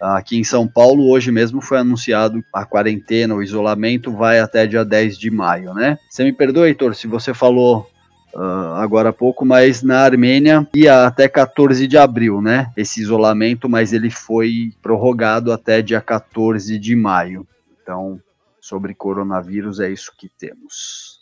aqui 0.00 0.38
em 0.38 0.44
São 0.44 0.66
Paulo, 0.68 1.08
hoje 1.08 1.32
mesmo 1.32 1.60
foi 1.60 1.78
anunciado 1.78 2.44
a 2.52 2.64
quarentena, 2.64 3.34
o 3.34 3.42
isolamento 3.42 4.12
vai 4.12 4.38
até 4.38 4.66
dia 4.66 4.84
10 4.84 5.18
de 5.18 5.30
maio, 5.30 5.74
né? 5.74 5.98
Você 6.08 6.22
me 6.24 6.32
perdoa, 6.32 6.68
Heitor, 6.68 6.94
se 6.94 7.06
você 7.06 7.32
falou 7.32 7.88
uh, 8.34 8.74
agora 8.74 9.08
há 9.08 9.12
pouco, 9.12 9.44
mas 9.44 9.82
na 9.82 10.00
Armênia 10.00 10.66
ia 10.74 11.06
até 11.06 11.28
14 11.28 11.86
de 11.86 11.96
abril, 11.96 12.42
né? 12.42 12.70
Esse 12.76 13.00
isolamento, 13.00 13.68
mas 13.68 13.92
ele 13.92 14.10
foi 14.10 14.72
prorrogado 14.82 15.52
até 15.52 15.80
dia 15.80 16.00
14 16.00 16.78
de 16.78 16.94
maio. 16.94 17.46
Então, 17.82 18.20
sobre 18.66 18.94
coronavírus 18.94 19.78
é 19.78 19.88
isso 19.88 20.12
que 20.18 20.28
temos. 20.28 21.20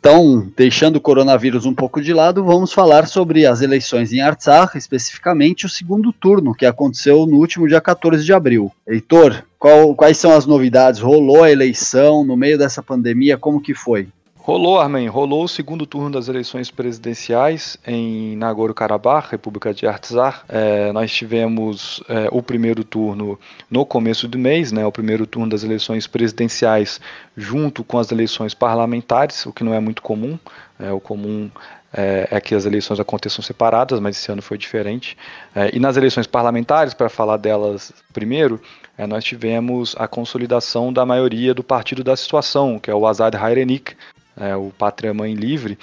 Então, 0.00 0.52
deixando 0.56 0.96
o 0.96 1.00
coronavírus 1.00 1.64
um 1.64 1.72
pouco 1.72 2.02
de 2.02 2.12
lado, 2.12 2.44
vamos 2.44 2.72
falar 2.72 3.06
sobre 3.06 3.46
as 3.46 3.62
eleições 3.62 4.12
em 4.12 4.20
Artsakh, 4.20 4.76
especificamente 4.76 5.64
o 5.64 5.68
segundo 5.68 6.12
turno, 6.12 6.54
que 6.54 6.66
aconteceu 6.66 7.24
no 7.24 7.38
último 7.38 7.68
dia 7.68 7.80
14 7.80 8.22
de 8.24 8.32
abril. 8.32 8.70
Heitor, 8.86 9.44
qual, 9.58 9.94
quais 9.94 10.18
são 10.18 10.32
as 10.32 10.44
novidades? 10.44 11.00
Rolou 11.00 11.44
a 11.44 11.50
eleição 11.50 12.24
no 12.24 12.36
meio 12.36 12.58
dessa 12.58 12.82
pandemia? 12.82 13.38
Como 13.38 13.62
que 13.62 13.72
foi? 13.74 14.08
Rolou, 14.46 14.78
Armin, 14.78 15.06
rolou 15.06 15.44
o 15.44 15.48
segundo 15.48 15.86
turno 15.86 16.10
das 16.10 16.28
eleições 16.28 16.70
presidenciais 16.70 17.78
em 17.86 18.36
Nagorno-Karabakh, 18.36 19.30
República 19.30 19.72
de 19.72 19.86
Artsakh. 19.86 20.44
É, 20.50 20.92
nós 20.92 21.10
tivemos 21.10 22.04
é, 22.10 22.28
o 22.30 22.42
primeiro 22.42 22.84
turno 22.84 23.40
no 23.70 23.86
começo 23.86 24.28
do 24.28 24.38
mês, 24.38 24.70
né, 24.70 24.84
o 24.84 24.92
primeiro 24.92 25.26
turno 25.26 25.48
das 25.48 25.64
eleições 25.64 26.06
presidenciais 26.06 27.00
junto 27.34 27.82
com 27.82 27.98
as 27.98 28.12
eleições 28.12 28.52
parlamentares, 28.52 29.46
o 29.46 29.52
que 29.52 29.64
não 29.64 29.72
é 29.72 29.80
muito 29.80 30.02
comum. 30.02 30.38
É, 30.78 30.92
o 30.92 31.00
comum 31.00 31.50
é, 31.90 32.28
é, 32.30 32.38
que 32.38 32.54
as 32.54 32.66
eleições 32.66 33.00
aconteçam 33.00 33.42
separadas, 33.42 33.98
mas 33.98 34.14
esse 34.14 34.30
ano 34.30 34.42
foi 34.42 34.58
diferente. 34.58 35.16
É, 35.54 35.74
e 35.74 35.78
nas 35.78 35.96
eleições 35.96 36.26
parlamentares, 36.26 36.92
para 36.92 37.08
falar 37.08 37.38
delas 37.38 37.94
primeiro, 38.12 38.60
é, 38.98 39.06
nós 39.06 39.24
tivemos 39.24 39.94
a 39.98 40.06
consolidação 40.06 40.92
da 40.92 41.06
maioria 41.06 41.54
do 41.54 41.64
partido 41.64 42.04
da 42.04 42.14
situação, 42.14 42.78
que 42.78 42.90
é 42.90 42.94
o 42.94 43.06
Azad 43.06 43.34
Hayrenik, 43.34 43.96
é, 44.36 44.54
o 44.56 44.70
Pátria 44.76 45.14
Mãe 45.14 45.34
Livre, 45.34 45.78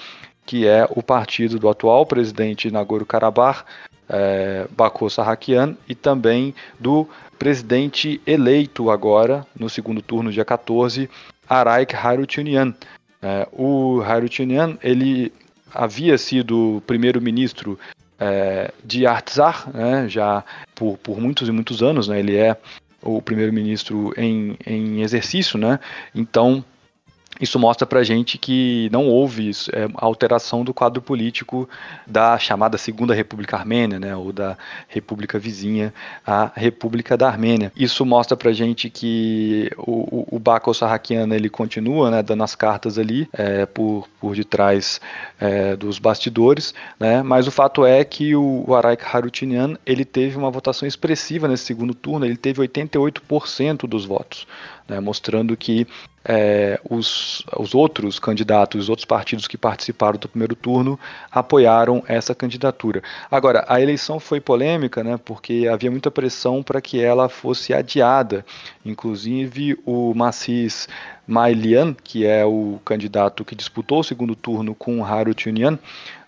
que 0.45 0.67
é 0.67 0.87
o 0.89 1.01
partido 1.01 1.59
do 1.59 1.69
atual 1.69 2.05
presidente 2.05 2.71
Nagorno-Karabakh, 2.71 3.63
é, 4.09 4.67
Bako 4.75 5.09
Sarrakian, 5.09 5.75
e 5.87 5.95
também 5.95 6.53
do 6.79 7.07
presidente 7.39 8.21
eleito 8.25 8.91
agora, 8.91 9.45
no 9.57 9.69
segundo 9.69 10.01
turno, 10.01 10.31
dia 10.31 10.45
14, 10.45 11.09
Araik 11.47 11.95
Harutunian. 11.95 12.73
É, 13.21 13.47
o 13.51 14.01
Harutunian, 14.01 14.77
ele 14.83 15.31
havia 15.73 16.17
sido 16.17 16.83
primeiro-ministro 16.85 17.79
é, 18.19 18.71
de 18.83 19.05
Artsakh, 19.05 19.67
né, 19.73 20.07
já 20.07 20.43
por, 20.75 20.97
por 20.97 21.19
muitos 21.19 21.47
e 21.47 21.51
muitos 21.51 21.81
anos, 21.81 22.07
né, 22.07 22.19
ele 22.19 22.35
é 22.35 22.55
o 23.01 23.21
primeiro-ministro 23.21 24.13
em, 24.15 24.55
em 24.65 25.01
exercício, 25.01 25.57
né, 25.57 25.79
então 26.13 26.63
isso 27.41 27.57
mostra 27.57 27.87
para 27.87 28.03
gente 28.03 28.37
que 28.37 28.87
não 28.91 29.07
houve 29.07 29.49
é, 29.73 29.89
alteração 29.95 30.63
do 30.63 30.73
quadro 30.73 31.01
político 31.01 31.67
da 32.05 32.37
chamada 32.37 32.77
Segunda 32.77 33.15
República 33.15 33.57
Armênia, 33.57 33.99
né, 33.99 34.15
ou 34.15 34.31
da 34.31 34.55
República 34.87 35.39
vizinha, 35.39 35.91
a 36.25 36.51
República 36.55 37.17
da 37.17 37.27
Armênia. 37.27 37.71
Isso 37.75 38.05
mostra 38.05 38.37
para 38.37 38.53
gente 38.53 38.89
que 38.89 39.71
o, 39.75 40.19
o, 40.19 40.35
o 40.35 40.39
Bako 40.39 40.73
Sarrakian 40.73 41.27
ele 41.33 41.49
continua 41.49 42.11
né, 42.11 42.21
dando 42.21 42.43
as 42.43 42.53
cartas 42.53 42.99
ali 42.99 43.27
é, 43.33 43.65
por, 43.65 44.07
por 44.19 44.35
detrás 44.35 45.01
é, 45.39 45.75
dos 45.75 45.97
bastidores, 45.97 46.75
né, 46.99 47.23
mas 47.23 47.47
o 47.47 47.51
fato 47.51 47.83
é 47.85 48.03
que 48.03 48.35
o, 48.35 48.63
o 48.67 48.75
Araik 48.75 49.03
Harutinian 49.03 49.77
ele 49.83 50.05
teve 50.05 50.37
uma 50.37 50.51
votação 50.51 50.87
expressiva 50.87 51.47
nesse 51.47 51.65
segundo 51.65 51.95
turno, 51.95 52.23
ele 52.25 52.37
teve 52.37 52.61
88% 52.61 53.87
dos 53.87 54.05
votos 54.05 54.45
né, 54.87 54.99
mostrando 54.99 55.55
que 55.55 55.87
é, 56.23 56.79
os, 56.87 57.43
os 57.57 57.73
outros 57.73 58.19
candidatos, 58.19 58.81
os 58.81 58.89
outros 58.89 59.05
partidos 59.05 59.47
que 59.47 59.57
participaram 59.57 60.19
do 60.19 60.29
primeiro 60.29 60.55
turno 60.55 60.99
apoiaram 61.31 62.03
essa 62.07 62.35
candidatura. 62.35 63.01
Agora, 63.29 63.65
a 63.67 63.81
eleição 63.81 64.19
foi 64.19 64.39
polêmica, 64.39 65.03
né, 65.03 65.19
porque 65.23 65.67
havia 65.71 65.89
muita 65.89 66.11
pressão 66.11 66.61
para 66.61 66.81
que 66.81 67.01
ela 67.01 67.27
fosse 67.27 67.73
adiada. 67.73 68.45
Inclusive, 68.85 69.77
o 69.85 70.13
Massis 70.13 70.87
Mailian, 71.27 71.95
que 72.03 72.25
é 72.25 72.45
o 72.45 72.79
candidato 72.85 73.43
que 73.43 73.55
disputou 73.55 74.01
o 74.01 74.03
segundo 74.03 74.35
turno 74.35 74.75
com 74.75 74.99
o 74.99 75.05
Harut 75.05 75.49
Unian, 75.49 75.79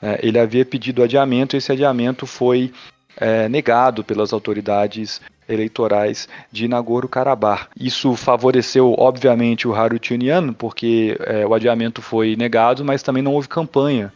é, 0.01 0.19
ele 0.23 0.39
havia 0.39 0.65
pedido 0.65 1.03
adiamento 1.03 1.55
e 1.55 1.57
esse 1.57 1.71
adiamento 1.71 2.25
foi 2.25 2.73
é, 3.17 3.47
negado 3.47 4.03
pelas 4.03 4.33
autoridades 4.33 5.21
eleitorais 5.53 6.27
de 6.51 6.67
Nagorno-Karabakh. 6.67 7.67
Isso 7.79 8.15
favoreceu, 8.15 8.95
obviamente, 8.97 9.67
o 9.67 9.73
Harutunian, 9.73 10.53
porque 10.53 11.17
é, 11.21 11.45
o 11.45 11.53
adiamento 11.53 12.01
foi 12.01 12.35
negado, 12.35 12.83
mas 12.83 13.03
também 13.03 13.23
não 13.23 13.33
houve 13.33 13.47
campanha. 13.47 14.11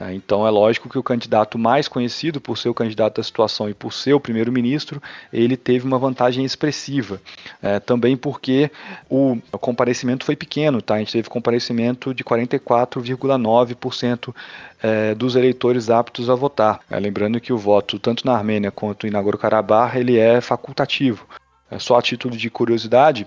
É, 0.00 0.14
então 0.14 0.46
é 0.46 0.50
lógico 0.50 0.88
que 0.88 0.98
o 0.98 1.02
candidato 1.02 1.58
mais 1.58 1.86
conhecido 1.86 2.40
por 2.40 2.56
ser 2.56 2.70
o 2.70 2.74
candidato 2.74 3.16
da 3.16 3.22
situação 3.22 3.68
e 3.68 3.74
por 3.74 3.92
ser 3.92 4.14
o 4.14 4.20
primeiro-ministro, 4.20 5.02
ele 5.30 5.54
teve 5.56 5.86
uma 5.86 5.98
vantagem 5.98 6.42
expressiva. 6.44 7.20
É, 7.60 7.78
também 7.78 8.16
porque 8.16 8.70
o 9.08 9.36
comparecimento 9.52 10.24
foi 10.24 10.34
pequeno, 10.34 10.80
tá? 10.80 10.94
A 10.94 10.98
gente 10.98 11.12
teve 11.12 11.28
comparecimento 11.28 12.14
de 12.14 12.24
44,9% 12.24 14.34
é, 14.82 15.14
dos 15.14 15.36
eleitores 15.36 15.90
aptos 15.90 16.30
a 16.30 16.34
votar. 16.34 16.80
É, 16.90 16.98
lembrando 16.98 17.38
que 17.38 17.52
o 17.52 17.58
voto, 17.58 17.98
tanto 17.98 18.24
na 18.24 18.34
Armênia 18.34 18.70
quanto 18.70 19.06
em 19.06 19.10
Nagorno-Karabakh, 19.10 19.96
ele 19.96 20.18
é 20.18 20.40
facultativo. 20.40 21.26
É 21.70 21.78
só 21.78 21.98
a 21.98 22.02
título 22.02 22.34
de 22.36 22.48
curiosidade, 22.48 23.26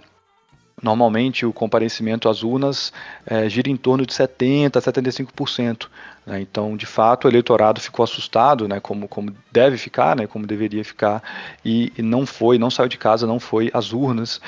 normalmente 0.81 1.45
o 1.45 1.53
comparecimento 1.53 2.27
às 2.27 2.43
urnas 2.43 2.91
é, 3.25 3.47
gira 3.49 3.69
em 3.69 3.77
torno 3.77 4.05
de 4.05 4.13
70% 4.13 4.75
a 4.75 4.81
75%. 4.81 5.87
Né? 6.25 6.41
Então, 6.41 6.75
de 6.75 6.85
fato, 6.85 7.25
o 7.25 7.29
eleitorado 7.29 7.79
ficou 7.79 8.03
assustado, 8.03 8.67
né, 8.67 8.79
como, 8.79 9.07
como 9.07 9.33
deve 9.51 9.77
ficar, 9.77 10.15
né, 10.15 10.27
como 10.27 10.45
deveria 10.45 10.83
ficar, 10.83 11.23
e, 11.63 11.93
e 11.97 12.01
não 12.01 12.25
foi, 12.25 12.57
não 12.57 12.69
saiu 12.69 12.89
de 12.89 12.97
casa, 12.97 13.25
não 13.25 13.39
foi 13.39 13.69
às 13.73 13.93
urnas 13.93 14.41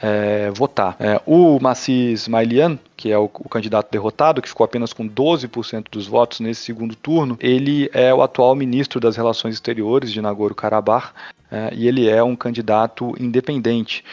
é, 0.00 0.50
votar. 0.50 0.96
É, 0.98 1.20
o 1.26 1.58
Massis 1.60 2.28
Mailian, 2.28 2.78
que 2.96 3.10
é 3.10 3.18
o, 3.18 3.24
o, 3.24 3.48
candidato 3.48 3.90
derrotado, 3.90 4.42
que 4.42 4.48
ficou 4.48 4.64
apenas 4.64 4.92
com 4.92 5.08
12% 5.08 5.86
dos 5.90 6.06
votos 6.06 6.40
nesse 6.40 6.62
segundo 6.62 6.94
turno, 6.94 7.36
ele 7.40 7.90
é 7.92 8.12
o 8.12 8.22
atual 8.22 8.54
ministro 8.54 9.00
das 9.00 9.16
Relações 9.16 9.54
Exteriores 9.54 10.12
de 10.12 10.20
Nagorno-Karabakh 10.20 11.12
é, 11.50 11.70
e 11.74 11.86
ele 11.86 12.08
é 12.08 12.22
um 12.22 12.36
candidato 12.36 13.14
independente. 13.18 14.04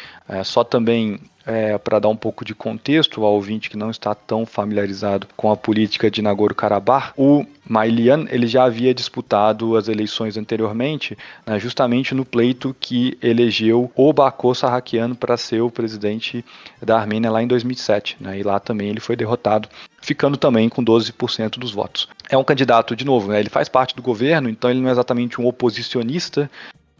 Só 0.46 0.64
também 0.64 1.20
é, 1.46 1.78
para 1.78 2.00
dar 2.00 2.10
um 2.10 2.16
pouco 2.16 2.46
de 2.46 2.54
contexto 2.54 3.24
ao 3.26 3.34
ouvinte 3.34 3.70
que 3.70 3.78
não 3.78 3.90
está 3.90 4.14
tão 4.14 4.46
familiarizado 4.46 5.28
com 5.36 5.52
a 5.52 5.58
política 5.58 6.10
de 6.10 6.22
Nagorno-Karabakh, 6.22 7.14
o 7.18 7.46
Mailian 7.68 8.26
ele 8.30 8.48
já 8.48 8.64
havia 8.64 8.94
disputado 8.94 9.76
as 9.78 9.88
eleições 9.88 10.38
anteriormente, 10.38 11.18
né, 11.46 11.60
justamente 11.60 12.14
no 12.14 12.26
pleito 12.26 12.76
que 12.80 13.18
elegeu 13.22 13.92
o 13.96 14.14
Bako 14.14 14.54
Sarrakian 14.54 15.16
para 15.16 15.38
ser 15.38 15.62
o 15.62 15.72
presidente 15.72 16.44
da 16.82 17.00
Armênia 17.00 17.32
lá 17.32 17.42
em 17.42 17.48
2007, 17.48 18.18
né, 18.20 18.40
e 18.40 18.44
lá 18.44 18.60
também 18.60 18.90
ele 18.90 19.00
foi 19.00 19.16
derrotado 19.16 19.70
ficando 20.02 20.36
também 20.36 20.68
com 20.68 20.84
12% 20.84 21.60
dos 21.60 21.72
votos. 21.72 22.08
É 22.30 22.38
um 22.38 22.44
candidato, 22.44 22.96
de 22.96 23.06
novo, 23.06 23.30
né, 23.30 23.40
ele 23.40 23.50
faz 23.50 23.70
parte 23.70 23.96
do 23.96 24.02
governo, 24.02 24.50
então 24.50 24.70
ele 24.70 24.82
não 24.82 24.90
é 24.90 24.92
exatamente 24.92 25.40
um 25.40 25.46
oposicionista. 25.46 26.50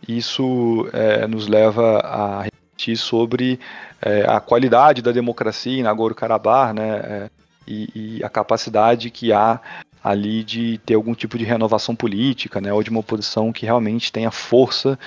Isso 0.08 0.88
é, 0.94 1.28
nos 1.28 1.48
leva 1.48 2.00
a 2.04 2.48
refletir 2.82 2.98
sobre 2.98 3.60
é, 4.02 4.26
a 4.28 4.40
qualidade 4.40 5.02
da 5.02 5.12
democracia 5.12 5.80
em 5.80 5.84
Nagorno-Karabakh, 5.84 6.74
né, 6.74 6.90
é, 6.90 7.30
e, 7.68 8.18
e, 8.18 8.24
a 8.24 8.30
capacidade 8.30 9.12
que 9.12 9.32
há 9.32 9.60
ali 10.04 10.44
de 10.44 10.80
ter 10.80 10.96
algum 10.96 11.14
tipo 11.14 11.38
de 11.38 11.44
renovação 11.44 11.96
política, 11.96 12.60
né, 12.60 12.74
ou 12.74 12.82
de 12.82 12.90
uma 12.90 13.02
oposição 13.02 13.54
que 13.54 13.66
realmente 13.66 14.12
tenha 14.12 14.32
força 14.32 14.98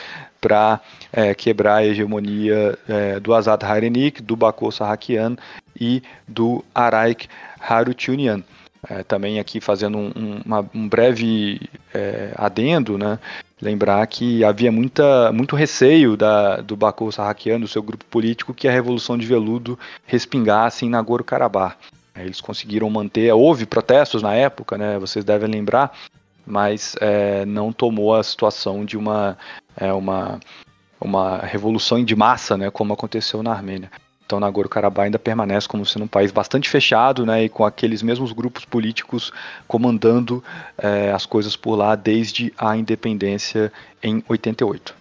para 0.41 0.81
é, 1.13 1.35
quebrar 1.35 1.77
a 1.77 1.85
hegemonia 1.85 2.79
é, 2.89 3.19
do 3.19 3.35
Azad 3.35 3.63
Harenik, 3.65 4.23
do 4.23 4.37
Bako 4.37 4.71
Sarrakian 4.71 5.37
e 5.79 6.03
do 6.29 6.65
Araik 6.73 7.27
Harutyunyan. 7.59 8.45
É, 8.89 9.03
também 9.03 9.39
aqui 9.39 9.61
fazendo 9.61 9.97
um, 9.97 10.13
um, 10.15 10.41
uma, 10.45 10.71
um 10.75 10.89
breve 10.89 11.61
é, 11.93 12.33
adendo, 12.37 12.99
né, 12.99 13.19
lembrar 13.61 14.07
que 14.07 14.45
havia 14.45 14.71
muita, 14.71 15.33
muito 15.33 15.57
receio 15.57 16.17
da, 16.17 16.57
do 16.57 16.77
Baku 16.77 17.11
Sarrakian, 17.11 17.59
do 17.59 17.69
seu 17.69 17.83
grupo 17.83 18.05
político, 18.07 18.53
que 18.53 18.69
a 18.69 18.73
Revolução 18.73 19.17
de 19.17 19.27
Veludo 19.27 19.79
respingasse 20.05 20.85
em 20.85 20.91
Nagorno-Karabakh. 20.91 21.77
Eles 22.17 22.41
conseguiram 22.41 22.89
manter, 22.91 23.33
houve 23.33 23.67
protestos 23.67 24.23
na 24.23 24.35
época, 24.35 24.77
né, 24.77 24.99
vocês 24.99 25.25
devem 25.25 25.51
lembrar, 25.51 25.93
mas 26.47 26.95
é, 27.01 27.47
não 27.47 27.73
tomou 27.73 28.15
a 28.15 28.23
situação 28.23 28.85
de 28.85 28.99
uma, 28.99 29.39
é, 29.77 29.93
uma, 29.93 30.39
uma 31.01 31.39
revolução 31.39 32.05
de 32.05 32.15
massa, 32.15 32.57
né, 32.57 32.71
como 32.71 32.93
aconteceu 32.93 33.43
na 33.43 33.53
Armênia. 33.53 33.91
Então, 34.27 34.41
Nagorno-Karabakh 34.41 35.05
ainda 35.05 35.19
permanece 35.19 35.69
como 35.69 35.85
sendo 35.85 36.07
um 36.07 36.09
país 36.09 36.33
bastante 36.33 36.69
fechado, 36.71 37.27
né, 37.27 37.45
e 37.45 37.49
com 37.49 37.65
aqueles 37.65 38.03
mesmos 38.03 38.33
grupos 38.33 38.65
políticos 38.65 39.31
comandando 39.69 40.43
é, 40.79 41.13
as 41.13 41.27
coisas 41.27 41.57
por 41.57 41.77
lá 41.77 41.95
desde 41.95 42.53
a 42.57 42.77
independência 42.77 43.71
em 44.03 44.25
88. 44.27 44.95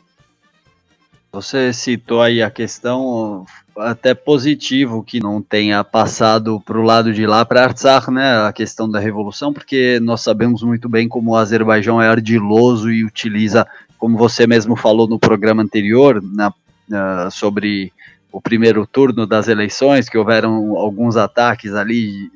Você 1.32 1.74
citou 1.74 2.22
aí 2.22 2.44
a 2.44 2.52
questão 2.52 3.46
até 3.76 4.14
positivo 4.14 5.04
que 5.04 5.20
não 5.20 5.42
tenha 5.42 5.84
passado 5.84 6.62
para 6.62 6.78
o 6.78 6.84
lado 6.84 7.12
de 7.12 7.26
lá 7.26 7.44
para 7.44 7.64
Artsakh, 7.64 8.10
né, 8.12 8.46
a 8.46 8.54
questão 8.54 8.90
da 8.90 9.00
revolução, 9.00 9.52
porque 9.52 10.00
nós 10.02 10.22
sabemos 10.22 10.62
muito 10.62 10.88
bem 10.88 11.08
como 11.08 11.32
o 11.32 11.36
Azerbaijão 11.36 12.00
é 12.00 12.08
ardiloso 12.08 12.92
e 12.92 13.04
utiliza, 13.04 13.66
como 13.98 14.18
você 14.18 14.46
mesmo 14.46 14.76
falou 14.76 15.08
no 15.08 15.18
programa 15.18 15.64
anterior, 15.64 16.22
na, 16.22 16.50
uh, 16.50 17.32
sobre 17.32 17.92
o 18.34 18.42
primeiro 18.42 18.88
turno 18.88 19.28
das 19.28 19.48
eleições, 19.48 20.10
que 20.10 20.18
houveram 20.18 20.76
alguns 20.76 21.16
ataques 21.16 21.76
ali 21.76 22.32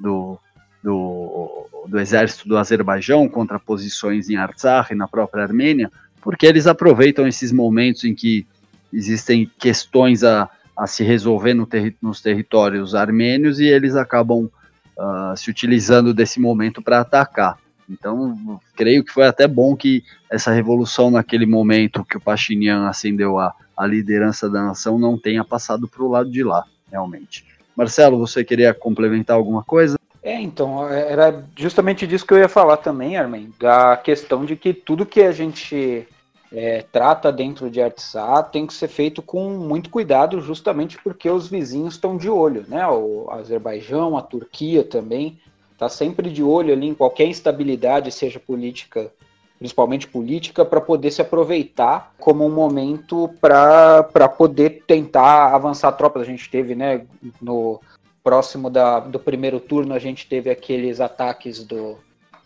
do, 0.00 0.38
do, 0.82 1.68
do 1.86 2.00
exército 2.00 2.48
do 2.48 2.56
Azerbaijão 2.56 3.28
contra 3.28 3.60
posições 3.60 4.30
em 4.30 4.36
Artsakh 4.36 4.92
e 4.92 4.94
na 4.94 5.06
própria 5.06 5.42
Armênia, 5.42 5.92
porque 6.22 6.46
eles 6.46 6.66
aproveitam 6.66 7.28
esses 7.28 7.52
momentos 7.52 8.04
em 8.04 8.14
que 8.14 8.46
existem 8.90 9.50
questões 9.58 10.24
a, 10.24 10.48
a 10.74 10.86
se 10.86 11.04
resolver 11.04 11.52
no 11.52 11.66
terri 11.66 11.94
nos 12.00 12.22
territórios 12.22 12.94
armênios 12.94 13.60
e 13.60 13.66
eles 13.66 13.96
acabam 13.96 14.48
uh, 14.96 15.36
se 15.36 15.50
utilizando 15.50 16.14
desse 16.14 16.40
momento 16.40 16.80
para 16.80 17.00
atacar. 17.00 17.58
Então, 17.86 18.58
creio 18.74 19.04
que 19.04 19.12
foi 19.12 19.26
até 19.26 19.46
bom 19.46 19.76
que 19.76 20.02
essa 20.30 20.50
revolução 20.50 21.10
naquele 21.10 21.44
momento 21.44 22.02
que 22.02 22.16
o 22.16 22.20
Pachinian 22.20 22.88
acendeu 22.88 23.38
a, 23.38 23.54
a 23.76 23.86
liderança 23.86 24.48
da 24.48 24.62
nação 24.62 24.98
não 24.98 25.18
tenha 25.18 25.44
passado 25.44 25.88
para 25.88 26.02
o 26.02 26.10
lado 26.10 26.30
de 26.30 26.42
lá, 26.42 26.64
realmente. 26.90 27.44
Marcelo, 27.76 28.18
você 28.18 28.44
queria 28.44 28.72
complementar 28.72 29.36
alguma 29.36 29.62
coisa? 29.62 29.98
É, 30.22 30.40
então, 30.40 30.88
era 30.88 31.44
justamente 31.54 32.06
disso 32.06 32.26
que 32.26 32.32
eu 32.32 32.38
ia 32.38 32.48
falar 32.48 32.78
também, 32.78 33.16
Armin, 33.16 33.52
da 33.60 33.96
questão 33.96 34.44
de 34.44 34.56
que 34.56 34.72
tudo 34.72 35.04
que 35.04 35.20
a 35.20 35.32
gente 35.32 36.08
é, 36.50 36.82
trata 36.90 37.32
dentro 37.32 37.68
de 37.68 37.82
Artsá 37.82 38.42
tem 38.42 38.66
que 38.66 38.72
ser 38.72 38.88
feito 38.88 39.20
com 39.20 39.50
muito 39.50 39.90
cuidado, 39.90 40.40
justamente 40.40 40.96
porque 41.02 41.28
os 41.28 41.48
vizinhos 41.48 41.94
estão 41.94 42.16
de 42.16 42.30
olho, 42.30 42.64
né? 42.68 42.86
O 42.88 43.28
Azerbaijão, 43.30 44.16
a 44.16 44.22
Turquia 44.22 44.84
também 44.84 45.38
está 45.72 45.88
sempre 45.88 46.30
de 46.30 46.42
olho 46.42 46.72
ali 46.72 46.86
em 46.86 46.94
qualquer 46.94 47.26
instabilidade, 47.26 48.12
seja 48.12 48.38
política, 48.38 49.12
principalmente 49.58 50.06
política, 50.06 50.64
para 50.64 50.80
poder 50.80 51.10
se 51.10 51.22
aproveitar 51.22 52.12
como 52.18 52.44
um 52.46 52.50
momento 52.50 53.30
para 53.40 54.28
poder 54.36 54.82
tentar 54.86 55.54
avançar 55.54 55.92
tropas. 55.92 56.22
A 56.22 56.26
gente 56.26 56.50
teve, 56.50 56.74
né, 56.74 57.06
no 57.40 57.80
próximo 58.22 58.70
da, 58.70 59.00
do 59.00 59.18
primeiro 59.18 59.60
turno, 59.60 59.94
a 59.94 59.98
gente 59.98 60.26
teve 60.26 60.50
aqueles 60.50 61.00
ataques 61.00 61.62
do 61.62 61.96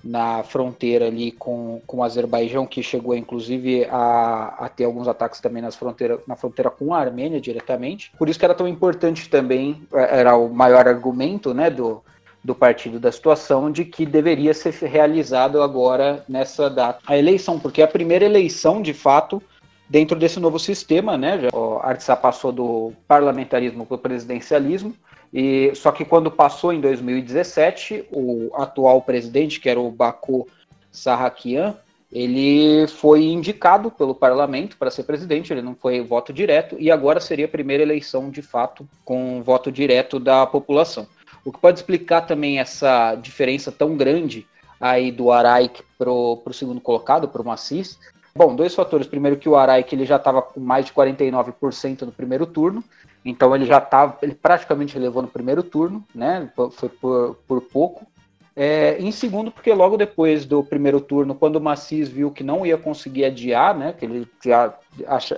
na 0.02 0.44
fronteira 0.44 1.06
ali 1.06 1.32
com, 1.32 1.80
com 1.86 1.98
o 1.98 2.02
Azerbaijão, 2.04 2.66
que 2.66 2.82
chegou 2.82 3.16
inclusive 3.16 3.84
a, 3.86 4.54
a 4.60 4.68
ter 4.68 4.84
alguns 4.84 5.08
ataques 5.08 5.40
também 5.40 5.60
nas 5.60 5.74
fronteira, 5.74 6.20
na 6.26 6.36
fronteira 6.36 6.70
com 6.70 6.94
a 6.94 7.00
Armênia 7.00 7.40
diretamente. 7.40 8.12
Por 8.16 8.28
isso 8.28 8.38
que 8.38 8.44
era 8.44 8.54
tão 8.54 8.68
importante 8.68 9.28
também, 9.28 9.82
é, 9.92 10.20
era 10.20 10.36
o 10.36 10.48
maior 10.48 10.86
argumento 10.86 11.52
né, 11.52 11.68
do, 11.68 12.02
do 12.48 12.54
partido 12.54 12.98
da 12.98 13.12
situação, 13.12 13.70
de 13.70 13.84
que 13.84 14.06
deveria 14.06 14.54
ser 14.54 14.72
realizado 14.72 15.60
agora 15.60 16.24
nessa 16.26 16.70
data 16.70 16.98
a 17.06 17.16
eleição, 17.16 17.60
porque 17.60 17.82
é 17.82 17.84
a 17.84 17.88
primeira 17.88 18.24
eleição, 18.24 18.80
de 18.80 18.94
fato, 18.94 19.42
dentro 19.86 20.18
desse 20.18 20.40
novo 20.40 20.58
sistema, 20.58 21.18
né? 21.18 21.40
Já, 21.40 21.48
o 21.52 21.78
Artsá 21.82 22.16
passou 22.16 22.50
do 22.50 22.94
parlamentarismo 23.06 23.84
para 23.84 23.96
o 23.96 23.98
presidencialismo, 23.98 24.94
e, 25.30 25.70
só 25.74 25.92
que 25.92 26.06
quando 26.06 26.30
passou 26.30 26.72
em 26.72 26.80
2017, 26.80 28.06
o 28.10 28.50
atual 28.54 29.02
presidente, 29.02 29.60
que 29.60 29.68
era 29.68 29.78
o 29.78 29.90
Baku 29.90 30.48
Sarrakian, 30.90 31.76
ele 32.10 32.86
foi 32.86 33.24
indicado 33.24 33.90
pelo 33.90 34.14
parlamento 34.14 34.78
para 34.78 34.90
ser 34.90 35.02
presidente, 35.02 35.52
ele 35.52 35.60
não 35.60 35.74
foi 35.74 36.00
voto 36.00 36.32
direto, 36.32 36.76
e 36.78 36.90
agora 36.90 37.20
seria 37.20 37.44
a 37.44 37.48
primeira 37.56 37.82
eleição 37.82 38.30
de 38.30 38.40
fato 38.40 38.88
com 39.04 39.42
voto 39.42 39.70
direto 39.70 40.18
da 40.18 40.46
população. 40.46 41.06
O 41.48 41.52
que 41.52 41.58
pode 41.58 41.78
explicar 41.78 42.26
também 42.26 42.58
essa 42.58 43.14
diferença 43.14 43.72
tão 43.72 43.96
grande 43.96 44.46
aí 44.78 45.10
do 45.10 45.32
Araik 45.32 45.82
para 45.96 46.12
o 46.12 46.52
segundo 46.52 46.78
colocado, 46.78 47.26
para 47.26 47.40
o 47.40 47.44
Massis? 47.44 47.98
Bom, 48.36 48.54
dois 48.54 48.74
fatores. 48.74 49.06
Primeiro 49.06 49.38
que 49.38 49.48
o 49.48 49.56
Araik 49.56 49.94
ele 49.94 50.04
já 50.04 50.16
estava 50.16 50.42
com 50.42 50.60
mais 50.60 50.84
de 50.84 50.92
49% 50.92 52.02
no 52.02 52.12
primeiro 52.12 52.44
turno, 52.44 52.84
então 53.24 53.56
ele 53.56 53.64
já 53.64 53.78
estava, 53.78 54.18
ele 54.20 54.34
praticamente 54.34 54.98
levou 54.98 55.22
no 55.22 55.28
primeiro 55.28 55.62
turno, 55.62 56.04
né? 56.14 56.52
Foi 56.70 56.90
por, 56.90 57.38
por 57.48 57.62
pouco. 57.62 58.06
É, 58.54 58.98
em 58.98 59.10
segundo, 59.10 59.50
porque 59.50 59.72
logo 59.72 59.96
depois 59.96 60.44
do 60.44 60.62
primeiro 60.62 61.00
turno, 61.00 61.34
quando 61.34 61.56
o 61.56 61.60
Macis 61.62 62.10
viu 62.10 62.30
que 62.30 62.44
não 62.44 62.66
ia 62.66 62.76
conseguir 62.76 63.24
adiar, 63.24 63.74
né? 63.74 63.94
Que 63.98 64.04
ele 64.04 64.28
já, 64.44 64.74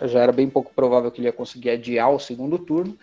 já 0.08 0.18
era 0.18 0.32
bem 0.32 0.50
pouco 0.50 0.72
provável 0.74 1.08
que 1.12 1.20
ele 1.20 1.28
ia 1.28 1.32
conseguir 1.32 1.70
adiar 1.70 2.10
o 2.10 2.18
segundo 2.18 2.58
turno. 2.58 2.98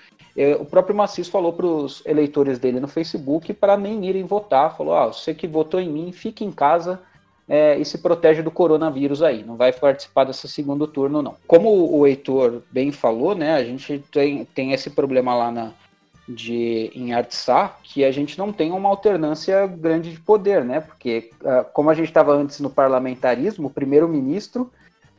O 0.59 0.65
próprio 0.65 0.95
Macis 0.95 1.27
falou 1.27 1.51
para 1.51 1.65
os 1.65 2.03
eleitores 2.05 2.59
dele 2.59 2.79
no 2.79 2.87
Facebook 2.87 3.53
para 3.53 3.75
nem 3.75 4.05
irem 4.05 4.23
votar. 4.23 4.77
Falou: 4.77 4.93
ah, 4.93 5.07
você 5.07 5.33
que 5.33 5.47
votou 5.47 5.79
em 5.79 5.89
mim, 5.89 6.11
fique 6.11 6.45
em 6.45 6.51
casa 6.51 7.01
é, 7.47 7.77
e 7.77 7.85
se 7.85 7.97
protege 7.97 8.41
do 8.41 8.51
coronavírus 8.51 9.23
aí. 9.23 9.43
Não 9.43 9.55
vai 9.55 9.71
participar 9.71 10.25
desse 10.25 10.47
segundo 10.47 10.85
turno, 10.87 11.21
não. 11.21 11.35
Como 11.47 11.69
o 11.91 12.05
Heitor 12.05 12.61
bem 12.71 12.91
falou, 12.91 13.33
né, 13.33 13.55
a 13.55 13.63
gente 13.63 14.03
tem, 14.11 14.45
tem 14.45 14.73
esse 14.73 14.89
problema 14.89 15.33
lá 15.33 15.51
na, 15.51 15.71
de, 16.27 16.91
em 16.93 17.13
Artsá, 17.13 17.75
que 17.81 18.03
a 18.03 18.11
gente 18.11 18.37
não 18.37 18.51
tem 18.51 18.71
uma 18.71 18.89
alternância 18.89 19.65
grande 19.65 20.11
de 20.11 20.19
poder, 20.19 20.65
né? 20.65 20.81
Porque, 20.81 21.31
uh, 21.41 21.65
como 21.73 21.89
a 21.89 21.93
gente 21.93 22.09
estava 22.09 22.33
antes 22.33 22.59
no 22.59 22.69
parlamentarismo, 22.69 23.67
o 23.67 23.71
primeiro-ministro 23.71 24.69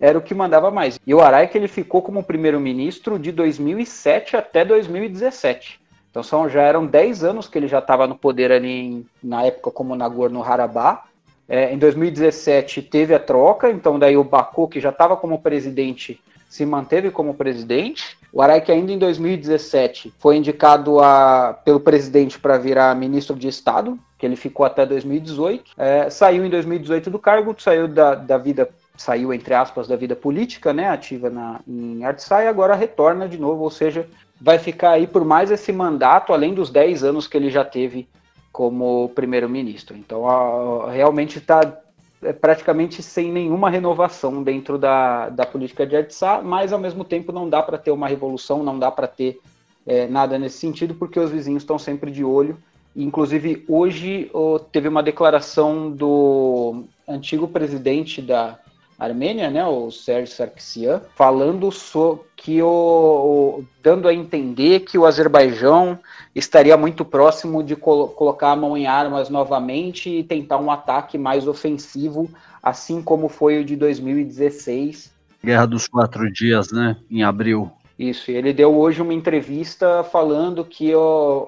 era 0.01 0.19
o 0.19 0.23
que 0.23 0.35
mandava 0.35 0.71
mais. 0.71 0.99
E 1.07 1.15
o 1.15 1.21
Araik 1.21 1.57
ele 1.57 1.69
ficou 1.69 2.03
como 2.03 2.23
primeiro-ministro 2.23 3.19
de 3.19 3.33
2007 3.33 4.37
até 4.37 4.65
2017. 4.65 5.81
Então 6.11 6.23
são, 6.23 6.49
já 6.49 6.63
eram 6.63 6.87
10 6.87 7.25
anos 7.25 7.49
que 7.49 7.59
ele 7.59 7.69
já 7.69 7.79
estava 7.79 8.07
no 8.07 8.17
poder 8.17 8.51
ali 8.51 8.69
em, 8.69 9.07
na 9.23 9.45
época 9.45 9.71
como 9.71 9.95
Nagorno-Karabakh. 9.95 11.05
É, 11.49 11.73
em 11.73 11.79
2017 11.79 12.83
teve 12.83 13.15
a 13.15 13.19
troca, 13.19 13.71
então 13.71 13.99
daí 13.99 14.17
o 14.17 14.25
Baku, 14.25 14.69
que 14.69 14.81
já 14.81 14.91
estava 14.91 15.17
como 15.17 15.41
presidente, 15.41 16.21
se 16.49 16.65
manteve 16.67 17.11
como 17.11 17.35
presidente. 17.35 18.19
O 18.33 18.43
Araik 18.43 18.71
ainda 18.71 18.93
em 18.93 18.99
2017 18.99 20.13
foi 20.19 20.37
indicado 20.37 21.01
a, 21.01 21.59
pelo 21.65 21.81
presidente 21.81 22.39
para 22.39 22.59
virar 22.59 22.95
ministro 22.95 23.35
de 23.37 23.49
Estado, 23.49 23.99
que 24.19 24.27
ele 24.27 24.37
ficou 24.37 24.67
até 24.67 24.85
2018. 24.85 25.73
É, 25.79 26.11
saiu 26.11 26.45
em 26.45 26.51
2018 26.51 27.11
do 27.11 27.19
cargo, 27.19 27.55
saiu 27.59 27.89
da, 27.89 28.15
da 28.15 28.37
vida, 28.37 28.69
saiu 28.99 29.33
entre 29.33 29.55
aspas 29.55 29.89
da 29.89 29.97
vida 29.97 30.15
política, 30.15 30.73
né, 30.73 30.89
ativa 30.89 31.31
na, 31.31 31.61
em 31.67 32.05
Artsai, 32.05 32.47
agora 32.47 32.75
retorna 32.75 33.29
de 33.29 33.39
novo, 33.39 33.63
ou 33.63 33.71
seja, 33.71 34.07
vai 34.41 34.59
ficar 34.59 34.91
aí 34.91 35.07
por 35.07 35.25
mais 35.25 35.51
esse 35.51 35.73
mandato, 35.73 36.33
além 36.33 36.53
dos 36.53 36.69
10 36.71 37.05
anos 37.05 37.27
que 37.27 37.37
ele 37.37 37.51
já 37.51 37.65
teve 37.65 38.09
como 38.53 39.09
primeiro-ministro. 39.15 39.97
Então, 39.97 40.29
a, 40.29 40.91
realmente 40.91 41.39
está 41.39 41.81
é, 42.23 42.33
praticamente 42.33 43.03
sem 43.03 43.33
nenhuma 43.33 43.71
renovação 43.71 44.43
dentro 44.43 44.77
da, 44.77 45.29
da 45.29 45.47
política 45.47 45.87
de 45.87 45.97
Artsá, 45.97 46.43
mas 46.43 46.73
ao 46.73 46.79
mesmo 46.79 47.05
tempo 47.05 47.33
não 47.33 47.49
dá 47.49 47.63
para 47.63 47.79
ter 47.79 47.91
uma 47.93 48.09
revolução, 48.09 48.63
não 48.63 48.79
dá 48.79 48.91
para 48.91 49.07
ter 49.07 49.41
é, 49.87 50.07
nada 50.07 50.39
nesse 50.39 50.59
sentido, 50.59 50.95
porque 50.95 51.19
os 51.19 51.31
vizinhos 51.31 51.63
estão 51.63 51.79
sempre 51.79 52.11
de 52.11 52.25
olho 52.25 52.59
Inclusive, 52.99 53.65
hoje 53.69 54.29
oh, 54.33 54.59
teve 54.59 54.89
uma 54.89 55.05
declaração 55.05 55.89
do 55.89 56.83
antigo 57.07 57.47
presidente 57.47 58.21
da 58.21 58.59
Armênia, 58.99 59.49
né, 59.49 59.65
o 59.65 59.93
Sérgio 59.93 60.35
Sarkisian, 60.35 61.01
falando 61.15 61.71
so, 61.71 62.25
que 62.35 62.61
o, 62.61 62.67
o, 62.67 63.65
dando 63.81 64.09
a 64.09 64.15
entender 64.15 64.81
que 64.81 64.99
o 64.99 65.07
Azerbaijão 65.07 65.97
estaria 66.35 66.77
muito 66.77 67.05
próximo 67.05 67.63
de 67.63 67.77
colo 67.77 68.09
colocar 68.09 68.51
a 68.51 68.57
mão 68.57 68.77
em 68.77 68.89
armas 68.89 69.31
novamente 69.31 70.11
e 70.11 70.25
tentar 70.25 70.59
um 70.59 70.69
ataque 70.69 71.17
mais 71.17 71.47
ofensivo, 71.47 72.29
assim 72.61 73.01
como 73.01 73.29
foi 73.29 73.61
o 73.61 73.65
de 73.65 73.77
2016. 73.77 75.13
Guerra 75.45 75.67
dos 75.67 75.87
Quatro 75.87 76.29
Dias, 76.33 76.73
né, 76.73 76.97
em 77.09 77.23
abril. 77.23 77.71
Isso, 77.99 78.31
ele 78.31 78.53
deu 78.53 78.77
hoje 78.79 79.03
uma 79.03 79.13
entrevista 79.13 80.05
falando 80.05 80.65
que 80.65 80.93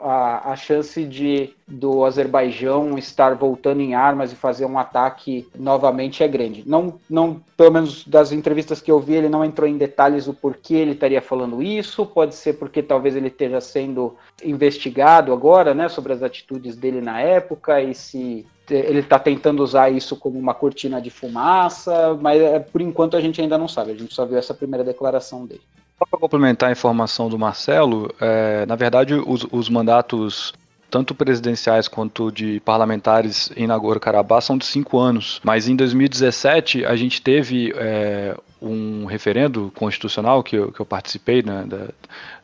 a, 0.03 0.51
a 0.51 0.57
chance 0.57 1.05
de 1.05 1.55
do 1.69 2.05
Azerbaijão 2.05 2.99
estar 2.99 3.37
voltando 3.37 3.81
em 3.81 3.95
armas 3.95 4.33
e 4.33 4.35
fazer 4.35 4.67
um 4.67 4.77
ataque 4.77 5.47
novamente 5.55 6.25
é 6.25 6.27
grande. 6.27 6.65
Não, 6.67 6.99
não, 7.09 7.41
pelo 7.57 7.71
menos 7.71 8.05
das 8.05 8.33
entrevistas 8.33 8.81
que 8.81 8.91
eu 8.91 8.99
vi, 8.99 9.15
ele 9.15 9.29
não 9.29 9.45
entrou 9.45 9.69
em 9.69 9.79
detalhes 9.79 10.27
o 10.27 10.35
porquê 10.35 10.75
ele 10.75 10.91
estaria 10.91 11.23
falando 11.23 11.63
isso. 11.63 12.05
Pode 12.05 12.35
ser 12.35 12.55
porque 12.55 12.83
talvez 12.83 13.15
ele 13.15 13.29
esteja 13.29 13.61
sendo 13.61 14.17
investigado 14.45 15.33
agora, 15.33 15.73
né, 15.73 15.89
sobre 15.89 16.13
as 16.13 16.21
atitudes 16.21 16.75
dele 16.75 17.01
na 17.01 17.21
época 17.21 17.81
e 17.81 17.95
se 17.95 18.45
ele 18.69 18.99
está 18.99 19.21
tentando 19.21 19.63
usar 19.63 19.91
isso 19.91 20.17
como 20.17 20.39
uma 20.39 20.55
cortina 20.55 21.01
de 21.01 21.11
fumaça, 21.11 22.19
mas 22.21 22.41
é, 22.41 22.59
por 22.59 22.81
enquanto 22.81 23.17
a 23.17 23.21
gente 23.21 23.41
ainda 23.41 23.57
não 23.57 23.69
sabe. 23.69 23.93
A 23.93 23.97
gente 23.97 24.13
só 24.13 24.27
viu 24.27 24.39
essa 24.39 24.55
primeira 24.55 24.85
declaração 24.85 25.47
dele. 25.47 25.63
Só 26.01 26.07
para 26.07 26.19
complementar 26.19 26.71
a 26.71 26.73
informação 26.73 27.29
do 27.29 27.39
Marcelo, 27.39 28.11
é, 28.19 28.65
na 28.65 28.75
verdade, 28.75 29.13
os, 29.15 29.47
os, 29.53 29.69
mandatos 29.69 30.55
tanto 30.91 31.15
presidenciais 31.15 31.89
quanto 31.89 32.33
de 32.33 32.59
parlamentares 32.61 33.53
em 33.55 33.67
Nagorno-Karabakh 33.67 34.41
são 34.41 34.57
de 34.57 34.65
cinco 34.65 34.99
anos. 34.99 35.43
Mas 35.45 35.69
em 35.69 35.77
2017 35.77 36.87
a 36.87 36.97
gente 36.97 37.21
teve 37.21 37.75
é, 37.77 38.35
um 38.61 39.05
referendo 39.07 39.73
constitucional 39.75 40.43
que 40.43 40.57
eu, 40.57 40.73
que 40.73 40.81
eu 40.81 40.87
participei 40.87 41.43
né, 41.43 41.65
da, 41.67 41.89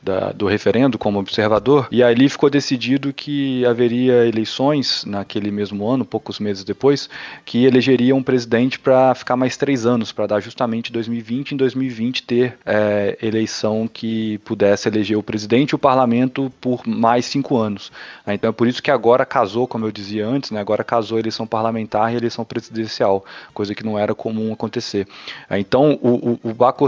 da, 0.03 0.33
do 0.33 0.47
referendo 0.47 0.97
como 0.99 1.19
observador, 1.19 1.89
e 1.91 2.03
ali 2.03 2.29
ficou 2.29 2.49
decidido 2.49 3.13
que 3.13 3.65
haveria 3.67 4.27
eleições 4.27 5.05
naquele 5.05 5.51
mesmo 5.51 5.87
ano, 5.89 6.05
poucos 6.05 6.39
meses 6.39 6.65
depois, 6.65 7.09
que 7.45 7.65
elegeria 7.65 8.15
um 8.15 8.23
presidente 8.23 8.79
para 8.79 9.15
ficar 9.15 9.37
mais 9.37 9.57
três 9.57 9.85
anos, 9.85 10.13
para 10.13 10.27
dar 10.27 10.41
justamente 10.41 10.93
2020 10.93 11.53
em 11.53 11.57
2020 11.57 12.23
ter 12.23 12.59
é, 12.65 13.19
eleição 13.21 13.89
que 13.93 14.39
pudesse 14.39 14.89
eleger 14.89 15.19
o 15.19 15.23
presidente 15.23 15.71
e 15.71 15.75
o 15.75 15.79
parlamento 15.79 16.53
por 16.61 16.87
mais 16.87 17.27
cinco 17.27 17.57
anos. 17.57 17.91
Então 18.27 18.51
é 18.51 18.53
por 18.53 18.69
isso 18.69 18.83
que 18.83 18.91
agora 18.91 19.27
casou, 19.27 19.67
como 19.67 19.87
eu 19.87 19.93
dizia 19.93 20.27
antes, 20.27 20.51
né, 20.51 20.61
agora 20.61 20.85
casou 20.85 21.19
eleição 21.19 21.47
parlamentar 21.47 22.13
e 22.13 22.17
eleição 22.17 22.45
presidencial, 22.45 23.25
coisa 23.53 23.75
que 23.75 23.85
não 23.85 23.99
era 23.99 24.15
comum 24.15 24.53
acontecer. 24.53 25.07
Então 25.51 25.99
o, 26.07 26.39
o, 26.45 26.51
o 26.51 26.55
Bako 26.55 26.87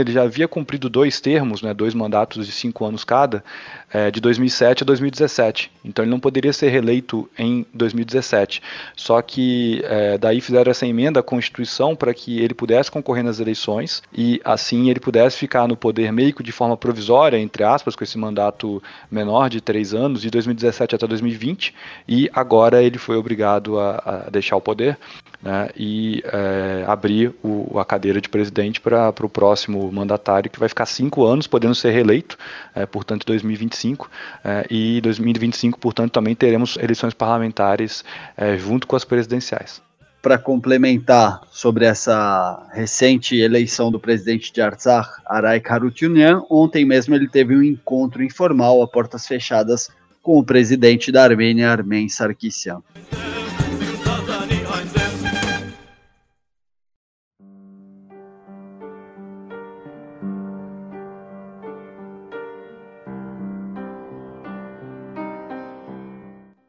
ele 0.00 0.12
já 0.12 0.22
havia 0.22 0.48
cumprido 0.48 0.88
dois 0.88 1.20
termos, 1.20 1.60
né, 1.60 1.74
dois 1.74 1.92
mandatos 1.92 2.46
de 2.46 2.52
cinco 2.52 2.86
anos 2.86 3.04
cada, 3.04 3.44
é, 3.92 4.10
de 4.10 4.18
2007 4.18 4.82
a 4.82 4.86
2017. 4.86 5.70
Então 5.84 6.02
ele 6.02 6.10
não 6.10 6.18
poderia 6.18 6.52
ser 6.54 6.70
reeleito 6.70 7.28
em 7.38 7.66
2017. 7.74 8.62
Só 8.96 9.20
que 9.20 9.82
é, 9.84 10.16
daí 10.16 10.40
fizeram 10.40 10.70
essa 10.70 10.86
emenda 10.86 11.20
à 11.20 11.22
Constituição 11.22 11.94
para 11.94 12.14
que 12.14 12.40
ele 12.40 12.54
pudesse 12.54 12.90
concorrer 12.90 13.22
nas 13.22 13.40
eleições 13.40 14.02
e 14.10 14.40
assim 14.42 14.88
ele 14.88 15.00
pudesse 15.00 15.36
ficar 15.36 15.68
no 15.68 15.76
poder 15.76 16.10
meio 16.10 16.32
que 16.32 16.42
de 16.42 16.52
forma 16.52 16.78
provisória, 16.78 17.38
entre 17.38 17.62
aspas, 17.62 17.94
com 17.94 18.04
esse 18.04 18.16
mandato 18.16 18.82
menor 19.10 19.50
de 19.50 19.60
três 19.60 19.92
anos, 19.92 20.22
de 20.22 20.30
2017 20.30 20.94
até 20.94 21.06
2020, 21.06 21.74
e 22.08 22.30
agora 22.32 22.82
ele 22.82 22.96
foi 22.96 23.16
obrigado 23.16 23.78
a, 23.78 24.24
a 24.26 24.30
deixar 24.30 24.56
o 24.56 24.60
poder 24.62 24.98
né, 25.42 25.68
e 25.76 26.22
é, 26.26 26.84
abrir 26.86 27.34
o, 27.42 27.78
a 27.78 27.84
cadeira 27.84 28.20
de 28.20 28.28
presidente 28.28 28.80
para 28.80 29.12
o 29.22 29.28
próximo 29.28 29.90
mandatário, 29.92 30.50
que 30.50 30.58
vai 30.58 30.68
ficar 30.68 30.86
cinco 30.86 31.24
anos, 31.24 31.46
podendo 31.46 31.74
ser 31.74 31.90
reeleito, 31.90 32.36
é, 32.74 32.86
portanto, 32.86 33.24
2025, 33.26 34.10
é, 34.44 34.66
e 34.70 35.00
2025, 35.00 35.78
portanto, 35.78 36.12
também 36.12 36.34
teremos 36.34 36.76
eleições 36.76 37.14
parlamentares 37.14 38.04
é, 38.36 38.56
junto 38.56 38.86
com 38.86 38.96
as 38.96 39.04
presidenciais. 39.04 39.82
Para 40.22 40.38
complementar 40.38 41.42
sobre 41.52 41.84
essa 41.84 42.68
recente 42.72 43.36
eleição 43.36 43.92
do 43.92 44.00
presidente 44.00 44.52
de 44.52 44.60
Artsakh, 44.60 45.22
Aray 45.24 45.62
Harutyunyan, 45.64 46.42
ontem 46.50 46.84
mesmo 46.84 47.14
ele 47.14 47.28
teve 47.28 47.54
um 47.54 47.62
encontro 47.62 48.24
informal 48.24 48.82
a 48.82 48.88
portas 48.88 49.24
fechadas 49.26 49.88
com 50.26 50.40
o 50.40 50.44
presidente 50.44 51.12
da 51.12 51.22
Armênia, 51.22 51.70
Armen 51.70 52.08
Sarkisyan. 52.08 52.82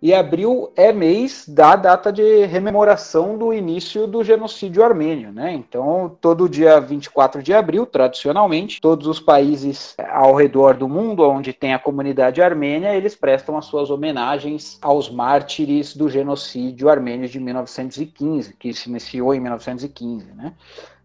E 0.08 0.14
abril 0.14 0.72
é 0.74 0.94
mês 0.94 1.44
da 1.46 1.76
data 1.76 2.14
de 2.14 2.46
rememoração 2.46 3.38
do 3.38 3.54
início 3.54 4.08
do 4.08 4.24
genocídio 4.24 4.82
armênio, 4.82 5.34
né? 5.34 5.52
Então, 5.52 6.16
todo 6.22 6.48
dia 6.48 6.80
24 6.80 7.44
de 7.44 7.54
abril, 7.54 7.86
tradicionalmente, 7.86 8.80
todos 8.80 9.06
os 9.06 9.20
países 9.20 9.98
ao 10.10 10.34
redor 10.34 10.78
do 10.78 10.88
mundo 10.88 11.30
onde 11.30 11.52
tem 11.52 11.74
a 11.74 11.78
comunidade 11.78 12.42
armênia, 12.42 12.96
eles 12.96 13.18
prestam 13.18 13.58
as 13.58 13.66
suas 13.66 13.90
homenagens 13.90 14.80
aos 14.82 15.10
mártires 15.10 15.94
do 15.94 16.10
genocídio 16.10 16.88
armênio 16.88 17.28
de 17.28 17.38
1915, 17.38 18.54
que 18.54 18.74
se 18.74 18.88
iniciou 18.88 19.36
em 19.36 19.42
1915, 19.42 20.26
né? 20.34 20.54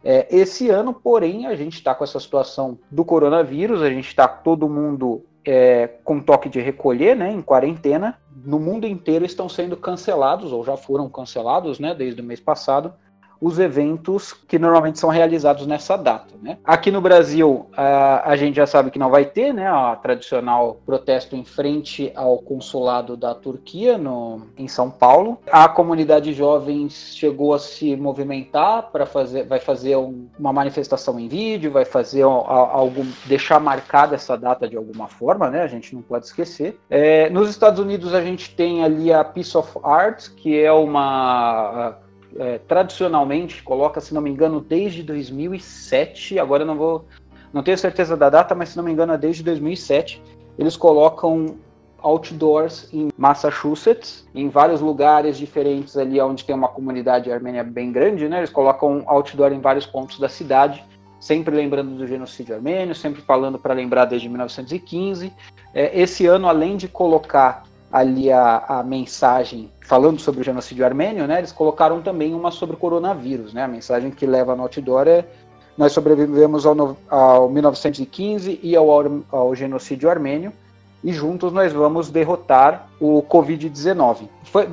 É, 0.05 0.29
esse 0.31 0.71
ano, 0.71 0.95
porém, 0.95 1.47
a 1.49 1.57
gente 1.57 1.75
está 1.75 1.93
com 1.93 2.05
essa 2.05 2.21
situação 2.21 2.79
do 2.89 3.05
coronavírus, 3.05 3.83
a 3.83 3.91
gente 3.91 4.07
está 4.07 4.29
todo 4.29 4.69
mundo 4.69 5.25
é, 5.45 5.87
com 6.05 6.21
toque 6.21 6.49
de 6.49 6.61
recolher, 6.61 7.17
né, 7.17 7.31
em 7.31 7.43
quarentena, 7.43 8.19
no 8.45 8.59
mundo 8.59 8.87
inteiro 8.87 9.25
estão 9.25 9.49
sendo 9.49 9.77
cancelados, 9.77 10.53
ou 10.53 10.65
já 10.65 10.77
foram 10.77 11.09
cancelados, 11.09 11.79
né, 11.79 11.95
desde 11.95 12.21
o 12.21 12.25
mês 12.25 12.41
passado, 12.41 12.93
os 13.43 13.59
eventos 13.59 14.33
que 14.33 14.57
normalmente 14.57 15.01
são 15.01 15.11
realizados 15.11 15.67
nessa 15.67 15.97
data. 15.97 16.33
Né? 16.41 16.59
Aqui 16.65 16.93
no 16.93 17.01
Brasil, 17.01 17.67
a, 17.77 18.31
a 18.31 18.37
gente 18.37 18.55
já 18.55 18.67
sabe 18.67 18.93
que 18.93 19.01
não 19.01 19.11
vai 19.11 19.25
ter 19.25 19.53
né, 19.53 19.67
a 19.67 19.97
tradicional 19.97 20.81
protesto 20.87 21.35
em 21.35 21.45
frente 21.45 22.13
ao 22.15 22.39
consulado 22.39 23.17
da 23.17 23.35
Turquia 23.35 23.99
no, 23.99 24.47
em 24.57 24.69
São 24.69 24.89
Paulo. 24.89 25.39
A 25.51 25.69
comunidade 25.69 26.33
jovens 26.33 27.17
chegou 27.17 27.53
a 27.53 27.59
se 27.59 27.97
movimentar 27.97 28.91
para 28.93 29.05
fazer, 29.05 29.45
vai 29.45 29.59
fazer 29.59 29.97
um, 29.97 30.29
uma 30.39 30.53
manifestação 30.53 31.19
em 31.19 31.27
vídeo, 31.27 31.73
vai 31.73 31.85
fazer 31.85 32.23
algo, 32.23 33.05
deixar 33.27 33.59
marcada 33.59 34.15
essa 34.15 34.37
data 34.37 34.69
de 34.69 34.77
alguma 34.77 35.09
forma, 35.09 35.51
né? 35.51 35.63
A 35.63 35.67
gente 35.67 35.97
não 35.97 36.03
pode 36.03 36.27
esquecer. 36.27 36.79
É, 36.89 37.29
nos 37.31 37.51
Estados 37.51 37.81
Unidos 37.81 38.15
a 38.15 38.23
gente 38.23 38.55
tem 38.55 38.85
ali 38.85 39.13
a 39.13 39.25
Piece 39.25 39.59
of 39.59 39.69
Art, 39.83 40.29
que 40.37 40.61
é 40.61 40.73
uma 40.73 41.97
é, 42.39 42.59
tradicionalmente 42.59 43.63
coloca, 43.63 44.01
se 44.01 44.15
não 44.15 44.23
me 44.23 44.31
engano, 44.31 44.61
desde 44.61 45.03
2007. 45.03 46.39
Agora 46.39 46.63
eu 46.63 46.67
não 46.67 46.77
vou, 46.77 47.05
não 47.53 47.63
tenho 47.63 47.79
certeza 47.79 48.17
da 48.17 48.31
data, 48.31 48.55
mas 48.55 48.71
se 48.71 48.77
não 48.77 48.85
me 48.85 48.93
engano 48.93 49.13
é 49.13 49.19
desde 49.19 49.43
2007. 49.43 50.23
Eles 50.59 50.77
colocam 50.77 51.57
outdoors 52.03 52.89
em 52.93 53.11
Massachusetts, 53.17 54.27
em 54.35 54.49
vários 54.49 54.81
lugares 54.81 55.39
diferentes 55.39 55.97
ali 55.97 56.21
onde 56.21 56.45
tem 56.45 56.55
uma 56.55 56.69
comunidade 56.69 57.31
armênia 57.31 57.63
bem 57.63 57.93
grande, 57.93 58.29
né? 58.29 58.39
Eles 58.39 58.51
colocam 58.51 59.03
outdoor 59.07 59.53
em 59.53 59.61
vários 59.61 59.87
pontos 59.87 60.19
da 60.19 60.29
cidade, 60.29 60.85
sempre 61.21 61.55
lembrando 61.55 61.95
do 61.97 62.07
genocídio 62.07 62.57
armênio, 62.57 62.95
sempre 62.95 63.23
falando 63.23 63.59
para 63.59 63.73
lembrar 63.73 64.07
desde 64.07 64.29
1915. 64.29 65.33
É, 65.73 65.99
esse 65.99 66.27
ano, 66.27 66.49
além 66.49 66.77
de 66.77 66.89
colocar 66.89 67.63
ali 67.93 68.33
a, 68.33 68.65
a 68.67 68.83
mensagem 68.83 69.71
falando 69.83 70.19
sobre 70.19 70.41
o 70.41 70.45
genocídio 70.45 70.85
armênio, 70.85 71.27
né, 71.27 71.39
eles 71.39 71.53
colocaram 71.53 72.01
também 72.01 72.35
uma 72.35 72.51
sobre 72.51 72.75
o 72.75 72.79
coronavírus, 72.79 73.53
né, 73.53 73.65
a 73.65 73.69
mensagem 73.69 74.11
que 74.11 74.25
leva 74.25 74.57
no 74.57 74.63
outdoor 74.63 75.07
é 75.07 75.27
nós 75.77 75.93
sobrevivemos 75.93 76.67
ao, 76.67 76.97
ao 77.09 77.49
1915 77.49 78.61
e 78.63 78.77
ao, 78.77 78.89
ao 79.31 79.55
genocídio 79.55 80.11
armênio 80.11 80.53
e 81.03 81.13
juntos 81.13 81.53
nós 81.53 81.73
vamos 81.73 82.11
derrotar 82.11 82.89
o 83.01 83.23
Covid-19. 83.23 84.29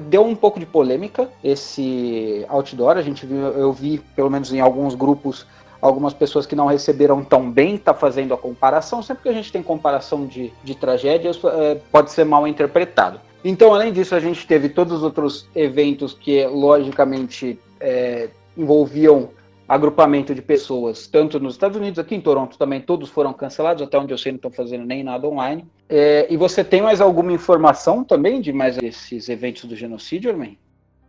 Deu 0.10 0.24
um 0.24 0.36
pouco 0.36 0.60
de 0.60 0.66
polêmica 0.66 1.30
esse 1.44 2.46
outdoor, 2.50 2.98
a 2.98 3.02
gente 3.02 3.26
viu, 3.26 3.38
eu 3.38 3.72
vi 3.74 4.00
pelo 4.16 4.30
menos 4.30 4.54
em 4.54 4.60
alguns 4.60 4.94
grupos 4.94 5.48
algumas 5.82 6.14
pessoas 6.14 6.46
que 6.46 6.56
não 6.56 6.68
receberam 6.68 7.24
tão 7.24 7.50
bem 7.50 7.78
tá 7.78 7.94
fazendo 7.94 8.34
a 8.34 8.38
comparação. 8.38 9.02
Sempre 9.02 9.24
que 9.24 9.30
a 9.30 9.34
gente 9.34 9.52
tem 9.52 9.64
comparação 9.64 10.26
de, 10.26 10.54
de 10.64 10.76
tragédias, 10.76 11.40
é, 11.44 11.76
pode 11.92 12.12
ser 12.12 12.26
mal 12.26 12.48
interpretado. 12.48 13.20
Então, 13.44 13.74
além 13.74 13.94
disso, 13.94 14.14
a 14.16 14.20
gente 14.20 14.46
teve 14.46 14.70
todos 14.70 14.98
os 14.98 15.04
outros 15.04 15.48
eventos 15.56 16.14
que, 16.14 16.46
logicamente, 16.46 17.58
é, 17.80 18.30
envolviam 18.58 19.30
agrupamento 19.70 20.34
de 20.34 20.42
pessoas, 20.42 21.06
tanto 21.06 21.40
nos 21.40 21.54
Estados 21.54 21.78
Unidos, 21.78 22.00
aqui 22.00 22.16
em 22.16 22.22
Toronto 22.22 22.58
também, 22.58 22.82
todos 22.82 23.08
foram 23.08 23.32
cancelados, 23.32 23.84
até 23.84 24.00
onde 24.00 24.12
eu 24.12 24.18
sei 24.18 24.32
não 24.32 24.38
estão 24.38 24.50
fazendo 24.50 24.84
nem 24.84 25.04
nada 25.04 25.28
online. 25.28 25.64
É, 25.88 26.26
e 26.28 26.36
você 26.36 26.64
tem 26.64 26.82
mais 26.82 27.00
alguma 27.00 27.32
informação 27.32 28.04
também 28.04 28.42
de 28.42 28.52
mais 28.52 28.80
esses 28.80 29.30
eventos 29.30 29.66
do 29.66 29.76
genocídio, 29.76 30.32
Armin? 30.32 30.58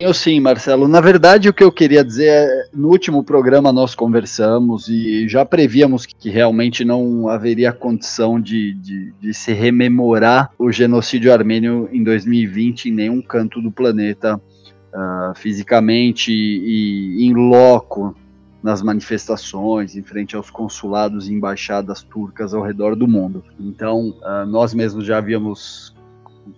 Eu 0.00 0.14
sim, 0.14 0.40
Marcelo. 0.40 0.88
Na 0.88 0.98
verdade, 0.98 1.46
o 1.46 1.52
que 1.52 1.62
eu 1.62 1.70
queria 1.70 2.02
dizer 2.02 2.28
é, 2.28 2.68
no 2.72 2.88
último 2.88 3.22
programa 3.22 3.70
nós 3.70 3.94
conversamos 3.94 4.88
e 4.88 5.28
já 5.28 5.44
prevíamos 5.44 6.06
que 6.06 6.30
realmente 6.30 6.86
não 6.86 7.28
haveria 7.28 7.70
condição 7.70 8.40
de, 8.40 8.72
de, 8.72 9.12
de 9.20 9.34
se 9.34 9.52
rememorar 9.52 10.52
o 10.58 10.72
genocídio 10.72 11.30
armênio 11.30 11.86
em 11.92 12.02
2020 12.02 12.86
em 12.86 12.92
nenhum 12.92 13.20
canto 13.20 13.60
do 13.60 13.70
planeta, 13.70 14.36
uh, 14.36 15.34
fisicamente 15.34 16.32
e 16.32 17.22
em 17.22 17.34
loco, 17.34 18.16
nas 18.62 18.80
manifestações, 18.80 19.94
em 19.96 20.02
frente 20.02 20.34
aos 20.34 20.48
consulados 20.48 21.28
e 21.28 21.34
embaixadas 21.34 22.02
turcas 22.02 22.54
ao 22.54 22.62
redor 22.62 22.96
do 22.96 23.06
mundo. 23.06 23.44
Então, 23.60 24.14
uh, 24.22 24.46
nós 24.46 24.72
mesmos 24.72 25.04
já 25.04 25.18
havíamos 25.18 25.94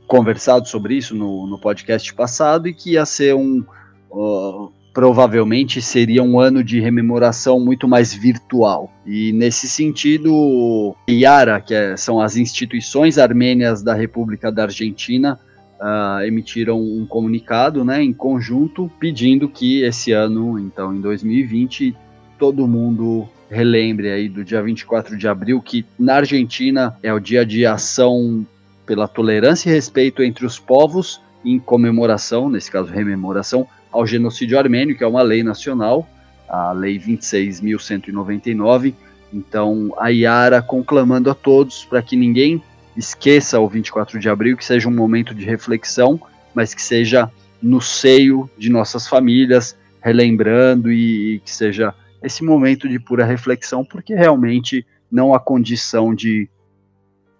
conversado 0.06 0.68
sobre 0.68 0.94
isso 0.94 1.14
no, 1.14 1.46
no 1.46 1.58
podcast 1.58 2.12
passado 2.14 2.68
e 2.68 2.74
que 2.74 2.92
ia 2.92 3.06
ser 3.06 3.34
um. 3.34 3.64
Uh, 4.10 4.70
provavelmente 4.92 5.80
seria 5.80 6.22
um 6.22 6.38
ano 6.38 6.62
de 6.62 6.78
rememoração 6.78 7.58
muito 7.58 7.88
mais 7.88 8.12
virtual. 8.12 8.92
E 9.06 9.32
nesse 9.32 9.66
sentido, 9.66 10.94
IARA, 11.08 11.60
que 11.60 11.74
é, 11.74 11.96
são 11.96 12.20
as 12.20 12.36
instituições 12.36 13.16
armênias 13.16 13.82
da 13.82 13.94
República 13.94 14.52
da 14.52 14.64
Argentina, 14.64 15.40
uh, 15.80 16.22
emitiram 16.24 16.78
um 16.80 17.06
comunicado 17.06 17.84
né, 17.84 18.02
em 18.02 18.12
conjunto 18.12 18.90
pedindo 19.00 19.48
que 19.48 19.82
esse 19.82 20.12
ano, 20.12 20.58
então 20.58 20.94
em 20.94 21.00
2020, 21.00 21.96
todo 22.38 22.68
mundo 22.68 23.26
relembre 23.50 24.10
aí 24.10 24.28
do 24.28 24.44
dia 24.44 24.62
24 24.62 25.16
de 25.16 25.28
abril, 25.28 25.60
que 25.60 25.84
na 25.98 26.16
Argentina 26.16 26.96
é 27.02 27.12
o 27.12 27.20
dia 27.20 27.44
de 27.44 27.66
ação 27.66 28.46
pela 28.86 29.06
tolerância 29.08 29.70
e 29.70 29.72
respeito 29.72 30.22
entre 30.22 30.44
os 30.44 30.58
povos 30.58 31.20
em 31.44 31.58
comemoração, 31.58 32.48
nesse 32.48 32.70
caso 32.70 32.92
rememoração, 32.92 33.66
ao 33.90 34.06
genocídio 34.06 34.58
armênio, 34.58 34.96
que 34.96 35.04
é 35.04 35.06
uma 35.06 35.22
lei 35.22 35.42
nacional, 35.42 36.08
a 36.48 36.72
Lei 36.72 36.98
26.199. 36.98 38.94
Então, 39.32 39.94
a 39.98 40.08
Iara 40.08 40.60
conclamando 40.60 41.30
a 41.30 41.34
todos 41.34 41.84
para 41.84 42.02
que 42.02 42.16
ninguém 42.16 42.62
esqueça 42.96 43.58
o 43.58 43.66
24 43.68 44.18
de 44.20 44.28
abril, 44.28 44.56
que 44.56 44.64
seja 44.64 44.88
um 44.88 44.94
momento 44.94 45.34
de 45.34 45.44
reflexão, 45.44 46.20
mas 46.54 46.74
que 46.74 46.82
seja 46.82 47.30
no 47.62 47.80
seio 47.80 48.50
de 48.58 48.68
nossas 48.68 49.08
famílias, 49.08 49.78
relembrando 50.02 50.92
e, 50.92 51.36
e 51.36 51.38
que 51.40 51.50
seja 51.50 51.94
esse 52.22 52.44
momento 52.44 52.88
de 52.88 52.98
pura 52.98 53.24
reflexão, 53.24 53.84
porque 53.84 54.14
realmente 54.14 54.86
não 55.10 55.34
há 55.34 55.40
condição 55.40 56.14
de, 56.14 56.48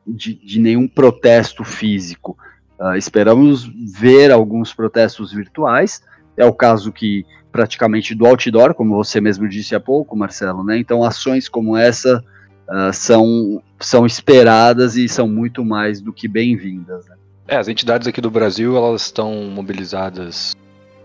de, 0.06 0.34
de 0.34 0.58
nenhum 0.60 0.88
protesto 0.88 1.64
físico. 1.64 2.36
Uh, 2.78 2.96
esperamos 2.96 3.70
ver 4.00 4.30
alguns 4.30 4.74
protestos 4.74 5.32
virtuais. 5.32 6.02
É 6.36 6.44
o 6.44 6.52
caso 6.52 6.92
que 6.92 7.24
praticamente 7.52 8.14
do 8.14 8.26
outdoor, 8.26 8.74
como 8.74 8.96
você 8.96 9.20
mesmo 9.20 9.48
disse 9.48 9.74
há 9.74 9.80
pouco, 9.80 10.16
Marcelo, 10.16 10.64
né? 10.64 10.78
Então 10.78 11.04
ações 11.04 11.48
como 11.48 11.76
essa 11.76 12.24
uh, 12.68 12.92
são, 12.92 13.62
são 13.78 14.06
esperadas 14.06 14.96
e 14.96 15.08
são 15.08 15.28
muito 15.28 15.64
mais 15.64 16.00
do 16.00 16.12
que 16.12 16.26
bem-vindas. 16.26 17.06
Né? 17.06 17.16
É, 17.46 17.56
as 17.56 17.68
entidades 17.68 18.08
aqui 18.08 18.20
do 18.20 18.30
Brasil 18.30 18.76
elas 18.76 19.02
estão 19.02 19.32
mobilizadas, 19.50 20.56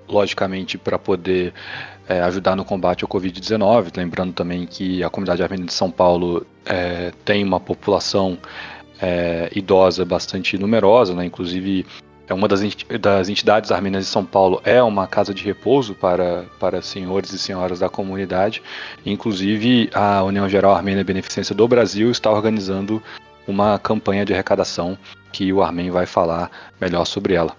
logicamente, 0.07 0.77
para 0.77 0.97
poder 0.97 1.53
é, 2.07 2.21
ajudar 2.21 2.55
no 2.55 2.63
combate 2.63 3.03
ao 3.03 3.09
Covid-19. 3.09 3.91
Lembrando 3.97 4.33
também 4.33 4.65
que 4.65 5.03
a 5.03 5.09
comunidade 5.09 5.43
armênia 5.43 5.65
de 5.65 5.73
São 5.73 5.91
Paulo 5.91 6.45
é, 6.65 7.11
tem 7.25 7.43
uma 7.43 7.59
população 7.59 8.37
é, 9.01 9.49
idosa 9.55 10.03
bastante 10.05 10.57
numerosa, 10.57 11.13
né? 11.13 11.25
inclusive 11.25 11.85
é 12.27 12.33
uma 12.33 12.47
das, 12.47 12.61
entidades 13.29 13.71
armênias 13.71 14.05
de 14.05 14.11
São 14.11 14.25
Paulo 14.25 14.61
é 14.65 14.83
uma 14.83 15.07
casa 15.07 15.33
de 15.33 15.43
repouso 15.43 15.95
para, 15.95 16.43
para 16.59 16.81
senhores 16.81 17.31
e 17.31 17.39
senhoras 17.39 17.79
da 17.79 17.87
comunidade. 17.87 18.61
Inclusive, 19.05 19.89
a 19.93 20.21
União 20.23 20.49
Geral 20.49 20.75
Armênia 20.75 21.05
Beneficência 21.05 21.55
do 21.55 21.65
Brasil 21.67 22.11
está 22.11 22.29
organizando 22.29 23.01
uma 23.47 23.79
campanha 23.79 24.25
de 24.25 24.33
arrecadação 24.33 24.97
que 25.31 25.53
o 25.53 25.63
Armen 25.63 25.89
vai 25.89 26.05
falar 26.05 26.51
melhor 26.81 27.05
sobre 27.05 27.33
ela. 27.33 27.55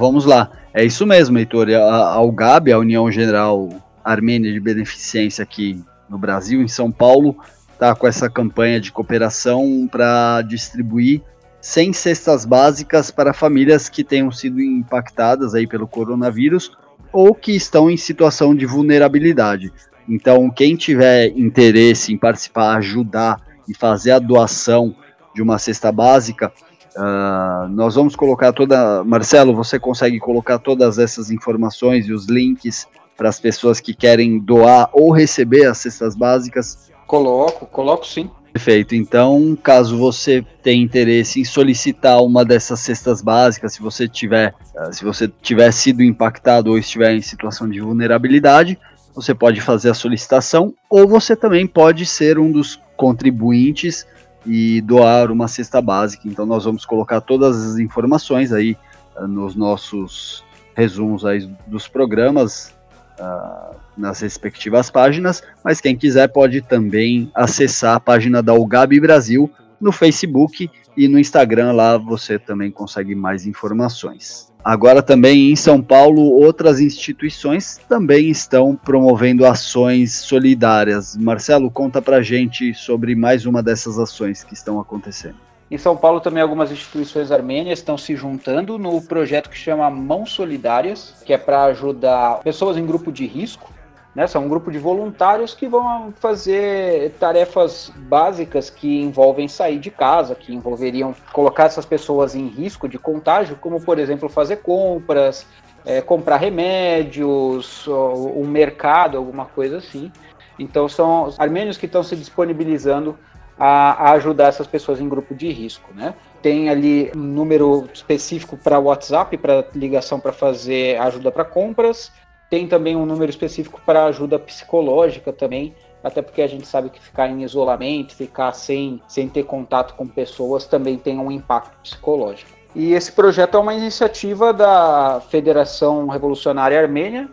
Vamos 0.00 0.24
lá. 0.24 0.50
É 0.72 0.82
isso 0.82 1.06
mesmo, 1.06 1.38
Heitor. 1.38 1.68
A, 1.68 2.14
a 2.14 2.22
UGAB, 2.22 2.72
a 2.72 2.78
União 2.78 3.10
General 3.10 3.68
Armênia 4.02 4.50
de 4.50 4.58
Beneficência 4.58 5.42
aqui 5.42 5.84
no 6.08 6.16
Brasil, 6.16 6.62
em 6.62 6.68
São 6.68 6.90
Paulo, 6.90 7.36
está 7.70 7.94
com 7.94 8.06
essa 8.06 8.30
campanha 8.30 8.80
de 8.80 8.90
cooperação 8.90 9.86
para 9.90 10.40
distribuir 10.40 11.20
100 11.60 11.92
cestas 11.92 12.46
básicas 12.46 13.10
para 13.10 13.34
famílias 13.34 13.90
que 13.90 14.02
tenham 14.02 14.32
sido 14.32 14.58
impactadas 14.60 15.54
aí 15.54 15.66
pelo 15.66 15.86
coronavírus 15.86 16.72
ou 17.12 17.34
que 17.34 17.52
estão 17.52 17.90
em 17.90 17.96
situação 17.98 18.54
de 18.54 18.64
vulnerabilidade. 18.64 19.70
Então, 20.08 20.48
quem 20.50 20.76
tiver 20.76 21.26
interesse 21.36 22.12
em 22.12 22.16
participar, 22.16 22.76
ajudar 22.76 23.36
e 23.68 23.76
fazer 23.76 24.12
a 24.12 24.18
doação 24.18 24.96
de 25.34 25.42
uma 25.42 25.58
cesta 25.58 25.92
básica, 25.92 26.50
Uh, 26.96 27.68
nós 27.68 27.94
vamos 27.94 28.16
colocar 28.16 28.52
toda. 28.52 29.04
Marcelo, 29.04 29.54
você 29.54 29.78
consegue 29.78 30.18
colocar 30.18 30.58
todas 30.58 30.98
essas 30.98 31.30
informações 31.30 32.06
e 32.06 32.12
os 32.12 32.26
links 32.26 32.86
para 33.16 33.28
as 33.28 33.38
pessoas 33.38 33.80
que 33.80 33.94
querem 33.94 34.38
doar 34.38 34.88
ou 34.92 35.12
receber 35.12 35.66
as 35.66 35.78
cestas 35.78 36.16
básicas? 36.16 36.90
Coloco, 37.06 37.66
coloco 37.66 38.06
sim. 38.06 38.30
Perfeito. 38.52 38.94
Então, 38.94 39.56
caso 39.62 39.96
você 39.96 40.44
tenha 40.62 40.82
interesse 40.82 41.40
em 41.40 41.44
solicitar 41.44 42.20
uma 42.22 42.44
dessas 42.44 42.80
cestas 42.80 43.22
básicas, 43.22 43.74
se 43.74 43.80
você 43.80 44.08
tiver, 44.08 44.54
uh, 44.74 44.92
se 44.92 45.04
você 45.04 45.28
tiver 45.28 45.70
sido 45.72 46.02
impactado 46.02 46.70
ou 46.70 46.78
estiver 46.78 47.14
em 47.14 47.22
situação 47.22 47.68
de 47.68 47.80
vulnerabilidade, 47.80 48.76
você 49.14 49.34
pode 49.34 49.60
fazer 49.60 49.90
a 49.90 49.94
solicitação 49.94 50.74
ou 50.88 51.06
você 51.06 51.36
também 51.36 51.66
pode 51.66 52.06
ser 52.06 52.38
um 52.38 52.50
dos 52.50 52.80
contribuintes 52.96 54.06
e 54.46 54.80
doar 54.80 55.30
uma 55.30 55.48
cesta 55.48 55.80
básica. 55.80 56.28
Então 56.28 56.46
nós 56.46 56.64
vamos 56.64 56.84
colocar 56.84 57.20
todas 57.20 57.56
as 57.64 57.78
informações 57.78 58.52
aí 58.52 58.76
uh, 59.16 59.26
nos 59.26 59.54
nossos 59.54 60.44
resumos 60.74 61.24
aí 61.24 61.50
dos 61.66 61.88
programas 61.88 62.72
uh, 63.18 63.74
nas 63.96 64.20
respectivas 64.20 64.90
páginas, 64.90 65.42
mas 65.62 65.80
quem 65.80 65.96
quiser 65.96 66.28
pode 66.28 66.62
também 66.62 67.30
acessar 67.34 67.96
a 67.96 68.00
página 68.00 68.42
da 68.42 68.54
UGAB 68.54 68.98
Brasil 69.00 69.50
no 69.80 69.92
Facebook 69.92 70.70
e 70.96 71.08
no 71.08 71.18
Instagram, 71.18 71.72
lá 71.72 71.96
você 71.96 72.38
também 72.38 72.70
consegue 72.70 73.14
mais 73.14 73.46
informações. 73.46 74.49
Agora 74.64 75.02
também 75.02 75.50
em 75.50 75.56
São 75.56 75.80
Paulo, 75.80 76.22
outras 76.22 76.80
instituições 76.80 77.80
também 77.88 78.28
estão 78.28 78.76
promovendo 78.76 79.46
ações 79.46 80.16
solidárias. 80.16 81.16
Marcelo, 81.16 81.70
conta 81.70 82.02
pra 82.02 82.20
gente 82.20 82.74
sobre 82.74 83.14
mais 83.14 83.46
uma 83.46 83.62
dessas 83.62 83.98
ações 83.98 84.44
que 84.44 84.52
estão 84.52 84.78
acontecendo. 84.78 85.36
Em 85.70 85.78
São 85.78 85.96
Paulo 85.96 86.20
também 86.20 86.42
algumas 86.42 86.72
instituições 86.72 87.30
armênias 87.30 87.78
estão 87.78 87.96
se 87.96 88.16
juntando 88.16 88.76
no 88.76 89.00
projeto 89.00 89.48
que 89.48 89.56
chama 89.56 89.88
Mãos 89.88 90.32
Solidárias, 90.32 91.14
que 91.24 91.32
é 91.32 91.38
para 91.38 91.64
ajudar 91.64 92.40
pessoas 92.40 92.76
em 92.76 92.84
grupo 92.84 93.12
de 93.12 93.24
risco 93.24 93.72
né? 94.14 94.26
São 94.26 94.44
um 94.44 94.48
grupo 94.48 94.70
de 94.70 94.78
voluntários 94.78 95.54
que 95.54 95.68
vão 95.68 96.12
fazer 96.18 97.12
tarefas 97.20 97.92
básicas 97.96 98.68
que 98.68 99.00
envolvem 99.00 99.46
sair 99.48 99.78
de 99.78 99.90
casa, 99.90 100.34
que 100.34 100.54
envolveriam 100.54 101.14
colocar 101.32 101.64
essas 101.64 101.86
pessoas 101.86 102.34
em 102.34 102.48
risco 102.48 102.88
de 102.88 102.98
contágio, 102.98 103.56
como, 103.60 103.80
por 103.80 103.98
exemplo, 103.98 104.28
fazer 104.28 104.56
compras, 104.56 105.46
é, 105.84 106.00
comprar 106.00 106.36
remédios, 106.36 107.86
um 107.88 108.46
mercado, 108.46 109.16
alguma 109.16 109.46
coisa 109.46 109.78
assim. 109.78 110.10
Então, 110.58 110.88
são 110.88 111.24
os 111.24 111.40
armênios 111.40 111.78
que 111.78 111.86
estão 111.86 112.02
se 112.02 112.16
disponibilizando 112.16 113.16
a, 113.58 114.08
a 114.08 114.12
ajudar 114.12 114.48
essas 114.48 114.66
pessoas 114.66 115.00
em 115.00 115.08
grupo 115.08 115.34
de 115.34 115.50
risco. 115.50 115.90
Né? 115.94 116.14
Tem 116.42 116.68
ali 116.68 117.10
um 117.14 117.20
número 117.20 117.88
específico 117.92 118.56
para 118.56 118.78
WhatsApp, 118.78 119.36
para 119.38 119.64
ligação 119.74 120.18
para 120.18 120.32
fazer 120.32 121.00
ajuda 121.00 121.30
para 121.30 121.44
compras 121.44 122.12
tem 122.50 122.66
também 122.66 122.96
um 122.96 123.06
número 123.06 123.30
específico 123.30 123.80
para 123.86 124.04
ajuda 124.06 124.38
psicológica 124.38 125.32
também, 125.32 125.72
até 126.02 126.20
porque 126.20 126.42
a 126.42 126.48
gente 126.48 126.66
sabe 126.66 126.90
que 126.90 127.00
ficar 127.00 127.28
em 127.28 127.44
isolamento, 127.44 128.14
ficar 128.14 128.52
sem, 128.52 129.00
sem 129.06 129.28
ter 129.28 129.44
contato 129.44 129.94
com 129.94 130.06
pessoas 130.06 130.66
também 130.66 130.98
tem 130.98 131.18
um 131.18 131.30
impacto 131.30 131.78
psicológico. 131.80 132.50
E 132.74 132.92
esse 132.92 133.12
projeto 133.12 133.56
é 133.56 133.60
uma 133.60 133.74
iniciativa 133.74 134.52
da 134.52 135.22
Federação 135.28 136.08
Revolucionária 136.08 136.80
Armênia, 136.80 137.28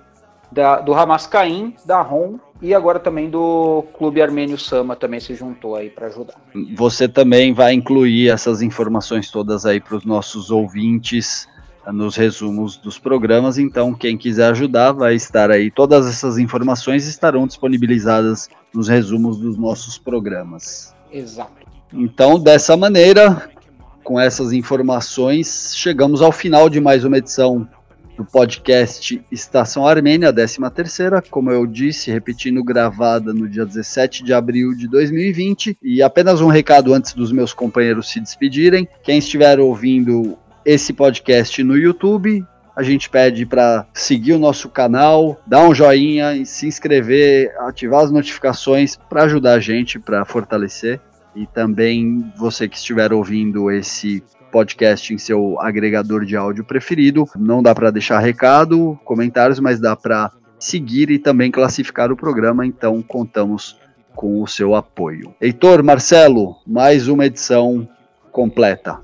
da, 0.52 0.80
do 0.80 0.94
Hamas 0.94 1.28
Caim, 1.28 1.76
da 1.86 2.02
ROM 2.02 2.38
e 2.62 2.74
agora 2.74 3.00
também 3.00 3.30
do 3.30 3.84
Clube 3.98 4.22
Armênio 4.22 4.58
Sama 4.58 4.96
também 4.96 5.20
se 5.20 5.36
juntou 5.36 5.76
aí 5.76 5.90
para 5.90 6.08
ajudar. 6.08 6.36
Você 6.76 7.08
também 7.08 7.54
vai 7.54 7.74
incluir 7.74 8.30
essas 8.30 8.62
informações 8.62 9.30
todas 9.30 9.66
aí 9.66 9.80
para 9.80 9.96
os 9.96 10.06
nossos 10.06 10.50
ouvintes 10.50 11.48
nos 11.92 12.16
resumos 12.16 12.78
dos 12.78 13.00
programas, 13.00 13.58
então 13.58 13.94
quem 13.94 14.18
quiser 14.18 14.52
ajudar 14.52 14.92
vai 14.92 15.16
estar 15.16 15.50
aí. 15.52 15.72
Todas 15.72 16.08
essas 16.08 16.38
informações 16.38 17.08
estarão 17.08 17.48
disponibilizadas 17.48 18.50
nos 18.74 18.88
resumos 18.88 19.38
dos 19.38 19.58
nossos 19.58 19.98
programas. 19.98 20.94
Exato. 21.12 21.66
Então, 21.94 22.38
dessa 22.38 22.76
maneira, 22.76 23.50
com 24.04 24.20
essas 24.20 24.52
informações, 24.52 25.74
chegamos 25.76 26.22
ao 26.22 26.32
final 26.32 26.70
de 26.70 26.80
mais 26.82 27.06
uma 27.06 27.18
edição 27.18 27.68
do 28.18 28.26
podcast 28.26 29.24
Estação 29.32 29.88
Armênia, 29.88 30.34
13 30.34 30.58
terceira, 30.74 31.22
como 31.22 31.52
eu 31.52 31.68
disse, 31.68 32.12
repetindo, 32.12 32.64
gravada 32.64 33.32
no 33.32 33.48
dia 33.48 33.64
17 33.64 34.24
de 34.24 34.34
abril 34.34 34.74
de 34.76 34.88
2020. 34.88 35.78
E 35.84 36.02
apenas 36.02 36.42
um 36.42 36.48
recado 36.48 36.94
antes 36.94 37.14
dos 37.14 37.32
meus 37.32 37.54
companheiros 37.54 38.10
se 38.10 38.20
despedirem. 38.20 38.88
Quem 39.04 39.20
estiver 39.20 39.60
ouvindo 39.60 40.38
esse 40.68 40.92
podcast 40.92 41.64
no 41.64 41.78
YouTube, 41.78 42.46
a 42.76 42.84
gente 42.84 43.10
pede 43.10 43.46
para 43.46 43.86
seguir 43.94 44.34
o 44.34 44.38
nosso 44.38 44.68
canal, 44.68 45.42
dar 45.48 45.66
um 45.66 45.74
joinha 45.74 46.36
e 46.36 46.46
se 46.46 46.68
inscrever, 46.68 47.56
ativar 47.62 48.04
as 48.04 48.12
notificações 48.12 48.98
para 49.10 49.24
ajudar 49.24 49.54
a 49.54 49.60
gente, 49.62 49.98
para 49.98 50.26
fortalecer. 50.26 51.00
E 51.34 51.48
também 51.48 52.34
você 52.38 52.68
que 52.68 52.76
estiver 52.76 53.14
ouvindo 53.14 53.72
esse 53.72 54.22
podcast 54.52 55.14
em 55.14 55.18
seu 55.18 55.58
agregador 55.62 56.26
de 56.26 56.36
áudio 56.36 56.66
preferido. 56.66 57.24
Não 57.38 57.64
dá 57.64 57.74
para 57.74 57.90
deixar 57.90 58.20
recado, 58.20 59.00
comentários, 59.06 59.62
mas 59.62 59.80
dá 59.80 59.96
para 59.96 60.34
seguir 60.60 61.10
e 61.10 61.18
também 61.18 61.50
classificar 61.50 62.12
o 62.12 62.18
programa, 62.18 62.66
então 62.66 63.02
contamos 63.02 63.80
com 64.14 64.42
o 64.42 64.48
seu 64.48 64.76
apoio. 64.76 65.34
Heitor, 65.40 65.82
Marcelo, 65.82 66.58
mais 66.68 67.08
uma 67.08 67.26
edição 67.26 67.88
completa. 68.34 69.00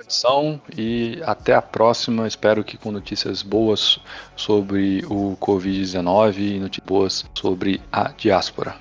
Edição 0.00 0.60
e 0.76 1.20
até 1.24 1.54
a 1.54 1.62
próxima. 1.62 2.26
Espero 2.26 2.62
que 2.62 2.76
com 2.76 2.92
notícias 2.92 3.42
boas 3.42 3.98
sobre 4.36 5.04
o 5.06 5.36
Covid-19 5.40 6.38
e 6.38 6.58
notícias 6.58 6.86
boas 6.86 7.24
sobre 7.34 7.80
a 7.90 8.12
diáspora. 8.16 8.74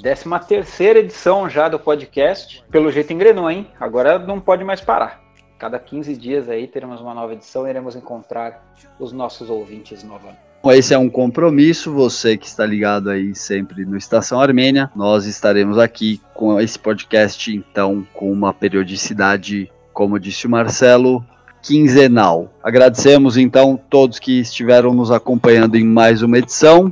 13 0.00 0.24
terceira 0.48 0.98
edição 0.98 1.48
já 1.48 1.68
do 1.68 1.78
podcast. 1.78 2.64
Pelo 2.70 2.90
jeito 2.90 3.12
engrenou, 3.12 3.50
hein? 3.50 3.66
Agora 3.78 4.18
não 4.18 4.40
pode 4.40 4.64
mais 4.64 4.80
parar. 4.80 5.20
Cada 5.58 5.78
15 5.78 6.16
dias 6.16 6.48
aí 6.48 6.66
teremos 6.66 7.00
uma 7.00 7.12
nova 7.12 7.34
edição 7.34 7.66
e 7.66 7.70
iremos 7.70 7.94
encontrar 7.94 8.74
os 8.98 9.12
nossos 9.12 9.50
ouvintes 9.50 10.02
novamente. 10.02 10.50
Esse 10.62 10.92
é 10.92 10.98
um 10.98 11.08
compromisso, 11.08 11.92
você 11.92 12.36
que 12.36 12.46
está 12.46 12.66
ligado 12.66 13.08
aí 13.08 13.34
sempre 13.34 13.84
no 13.86 13.96
Estação 13.96 14.38
Armênia. 14.40 14.90
Nós 14.94 15.24
estaremos 15.24 15.78
aqui 15.78 16.20
com 16.34 16.60
esse 16.60 16.78
podcast, 16.78 17.54
então, 17.54 18.06
com 18.12 18.30
uma 18.30 18.52
periodicidade, 18.52 19.70
como 19.99 20.19
disse 20.19 20.45
o 20.45 20.49
Marcelo, 20.49 21.25
quinzenal. 21.61 22.51
Agradecemos 22.63 23.37
então 23.37 23.79
todos 23.89 24.19
que 24.19 24.39
estiveram 24.39 24.93
nos 24.93 25.11
acompanhando 25.11 25.75
em 25.75 25.83
mais 25.83 26.21
uma 26.21 26.37
edição. 26.37 26.91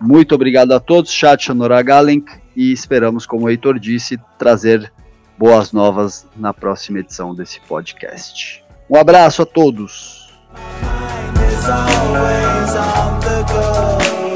Muito 0.00 0.34
obrigado 0.34 0.72
a 0.72 0.80
todos, 0.80 1.10
chat 1.10 1.50
Honoragalink, 1.50 2.30
e 2.56 2.72
esperamos, 2.72 3.26
como 3.26 3.46
o 3.46 3.50
Heitor 3.50 3.78
disse, 3.78 4.18
trazer 4.38 4.92
boas 5.38 5.72
novas 5.72 6.26
na 6.36 6.52
próxima 6.52 6.98
edição 6.98 7.34
desse 7.34 7.60
podcast. 7.60 8.62
Um 8.88 8.96
abraço 8.96 9.42
a 9.42 9.46
todos. 9.46 10.20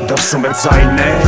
Դրսում 0.08 0.44
է 0.44 0.52
ձայներ 0.60 1.24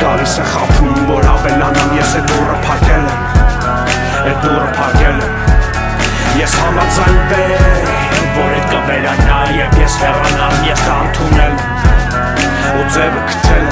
Գալիս 0.00 0.36
է 0.40 0.46
խափում, 0.54 1.00
որ 1.10 1.28
ավելանամ 1.34 1.94
Ես 1.98 2.16
է 2.20 2.24
դուրը 2.30 2.58
պարկել 2.66 3.08
եմ 3.12 4.30
Է 4.30 4.34
դուրը 4.44 4.68
պարկել 4.78 5.24
եմ 5.26 5.53
Ես 6.35 6.51
համաձայն 6.59 7.19
վեր, 7.29 7.85
որ 8.35 8.49
այդ 8.55 8.65
կվերանա 8.67 9.35
Եվ 9.55 9.75
ես 9.79 9.93
հեռանամ, 10.01 10.55
ես 10.67 10.81
դա 10.83 10.95
ընդունել 11.05 11.53
Ու 12.75 12.81
ձևը 12.95 13.21
կթել 13.29 13.69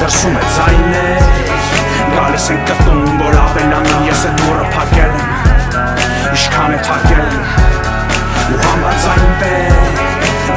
Դրսում 0.00 0.38
է 0.40 0.48
ձայներ 0.56 1.28
Գալիս 2.16 2.48
են 2.54 2.64
կտում, 2.70 3.04
որ 3.20 3.38
ապենանամ 3.44 4.08
Ես 4.08 4.24
է 4.26 4.32
դուրը 4.40 4.66
պակել 4.74 5.14
եմ 5.20 6.34
Իշկան 6.40 6.74
է 6.74 6.82
թակել 6.88 7.22
եմ 7.28 7.46
Ու 8.56 8.60
համաձայն 8.64 9.30
վեր, 9.44 10.02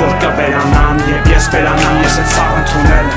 որ 0.02 0.18
կվերանամ 0.26 1.06
Եվ 1.14 1.32
ես 1.36 1.54
վերանամ, 1.54 2.02
ես 2.08 2.18
է 2.18 2.28
ծաղ 2.34 2.60
ընդունել 2.64 3.16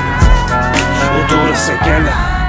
Ու 1.09 1.27
դուրս 1.33 1.67
եկել 1.73 2.09
եմ 2.13 2.42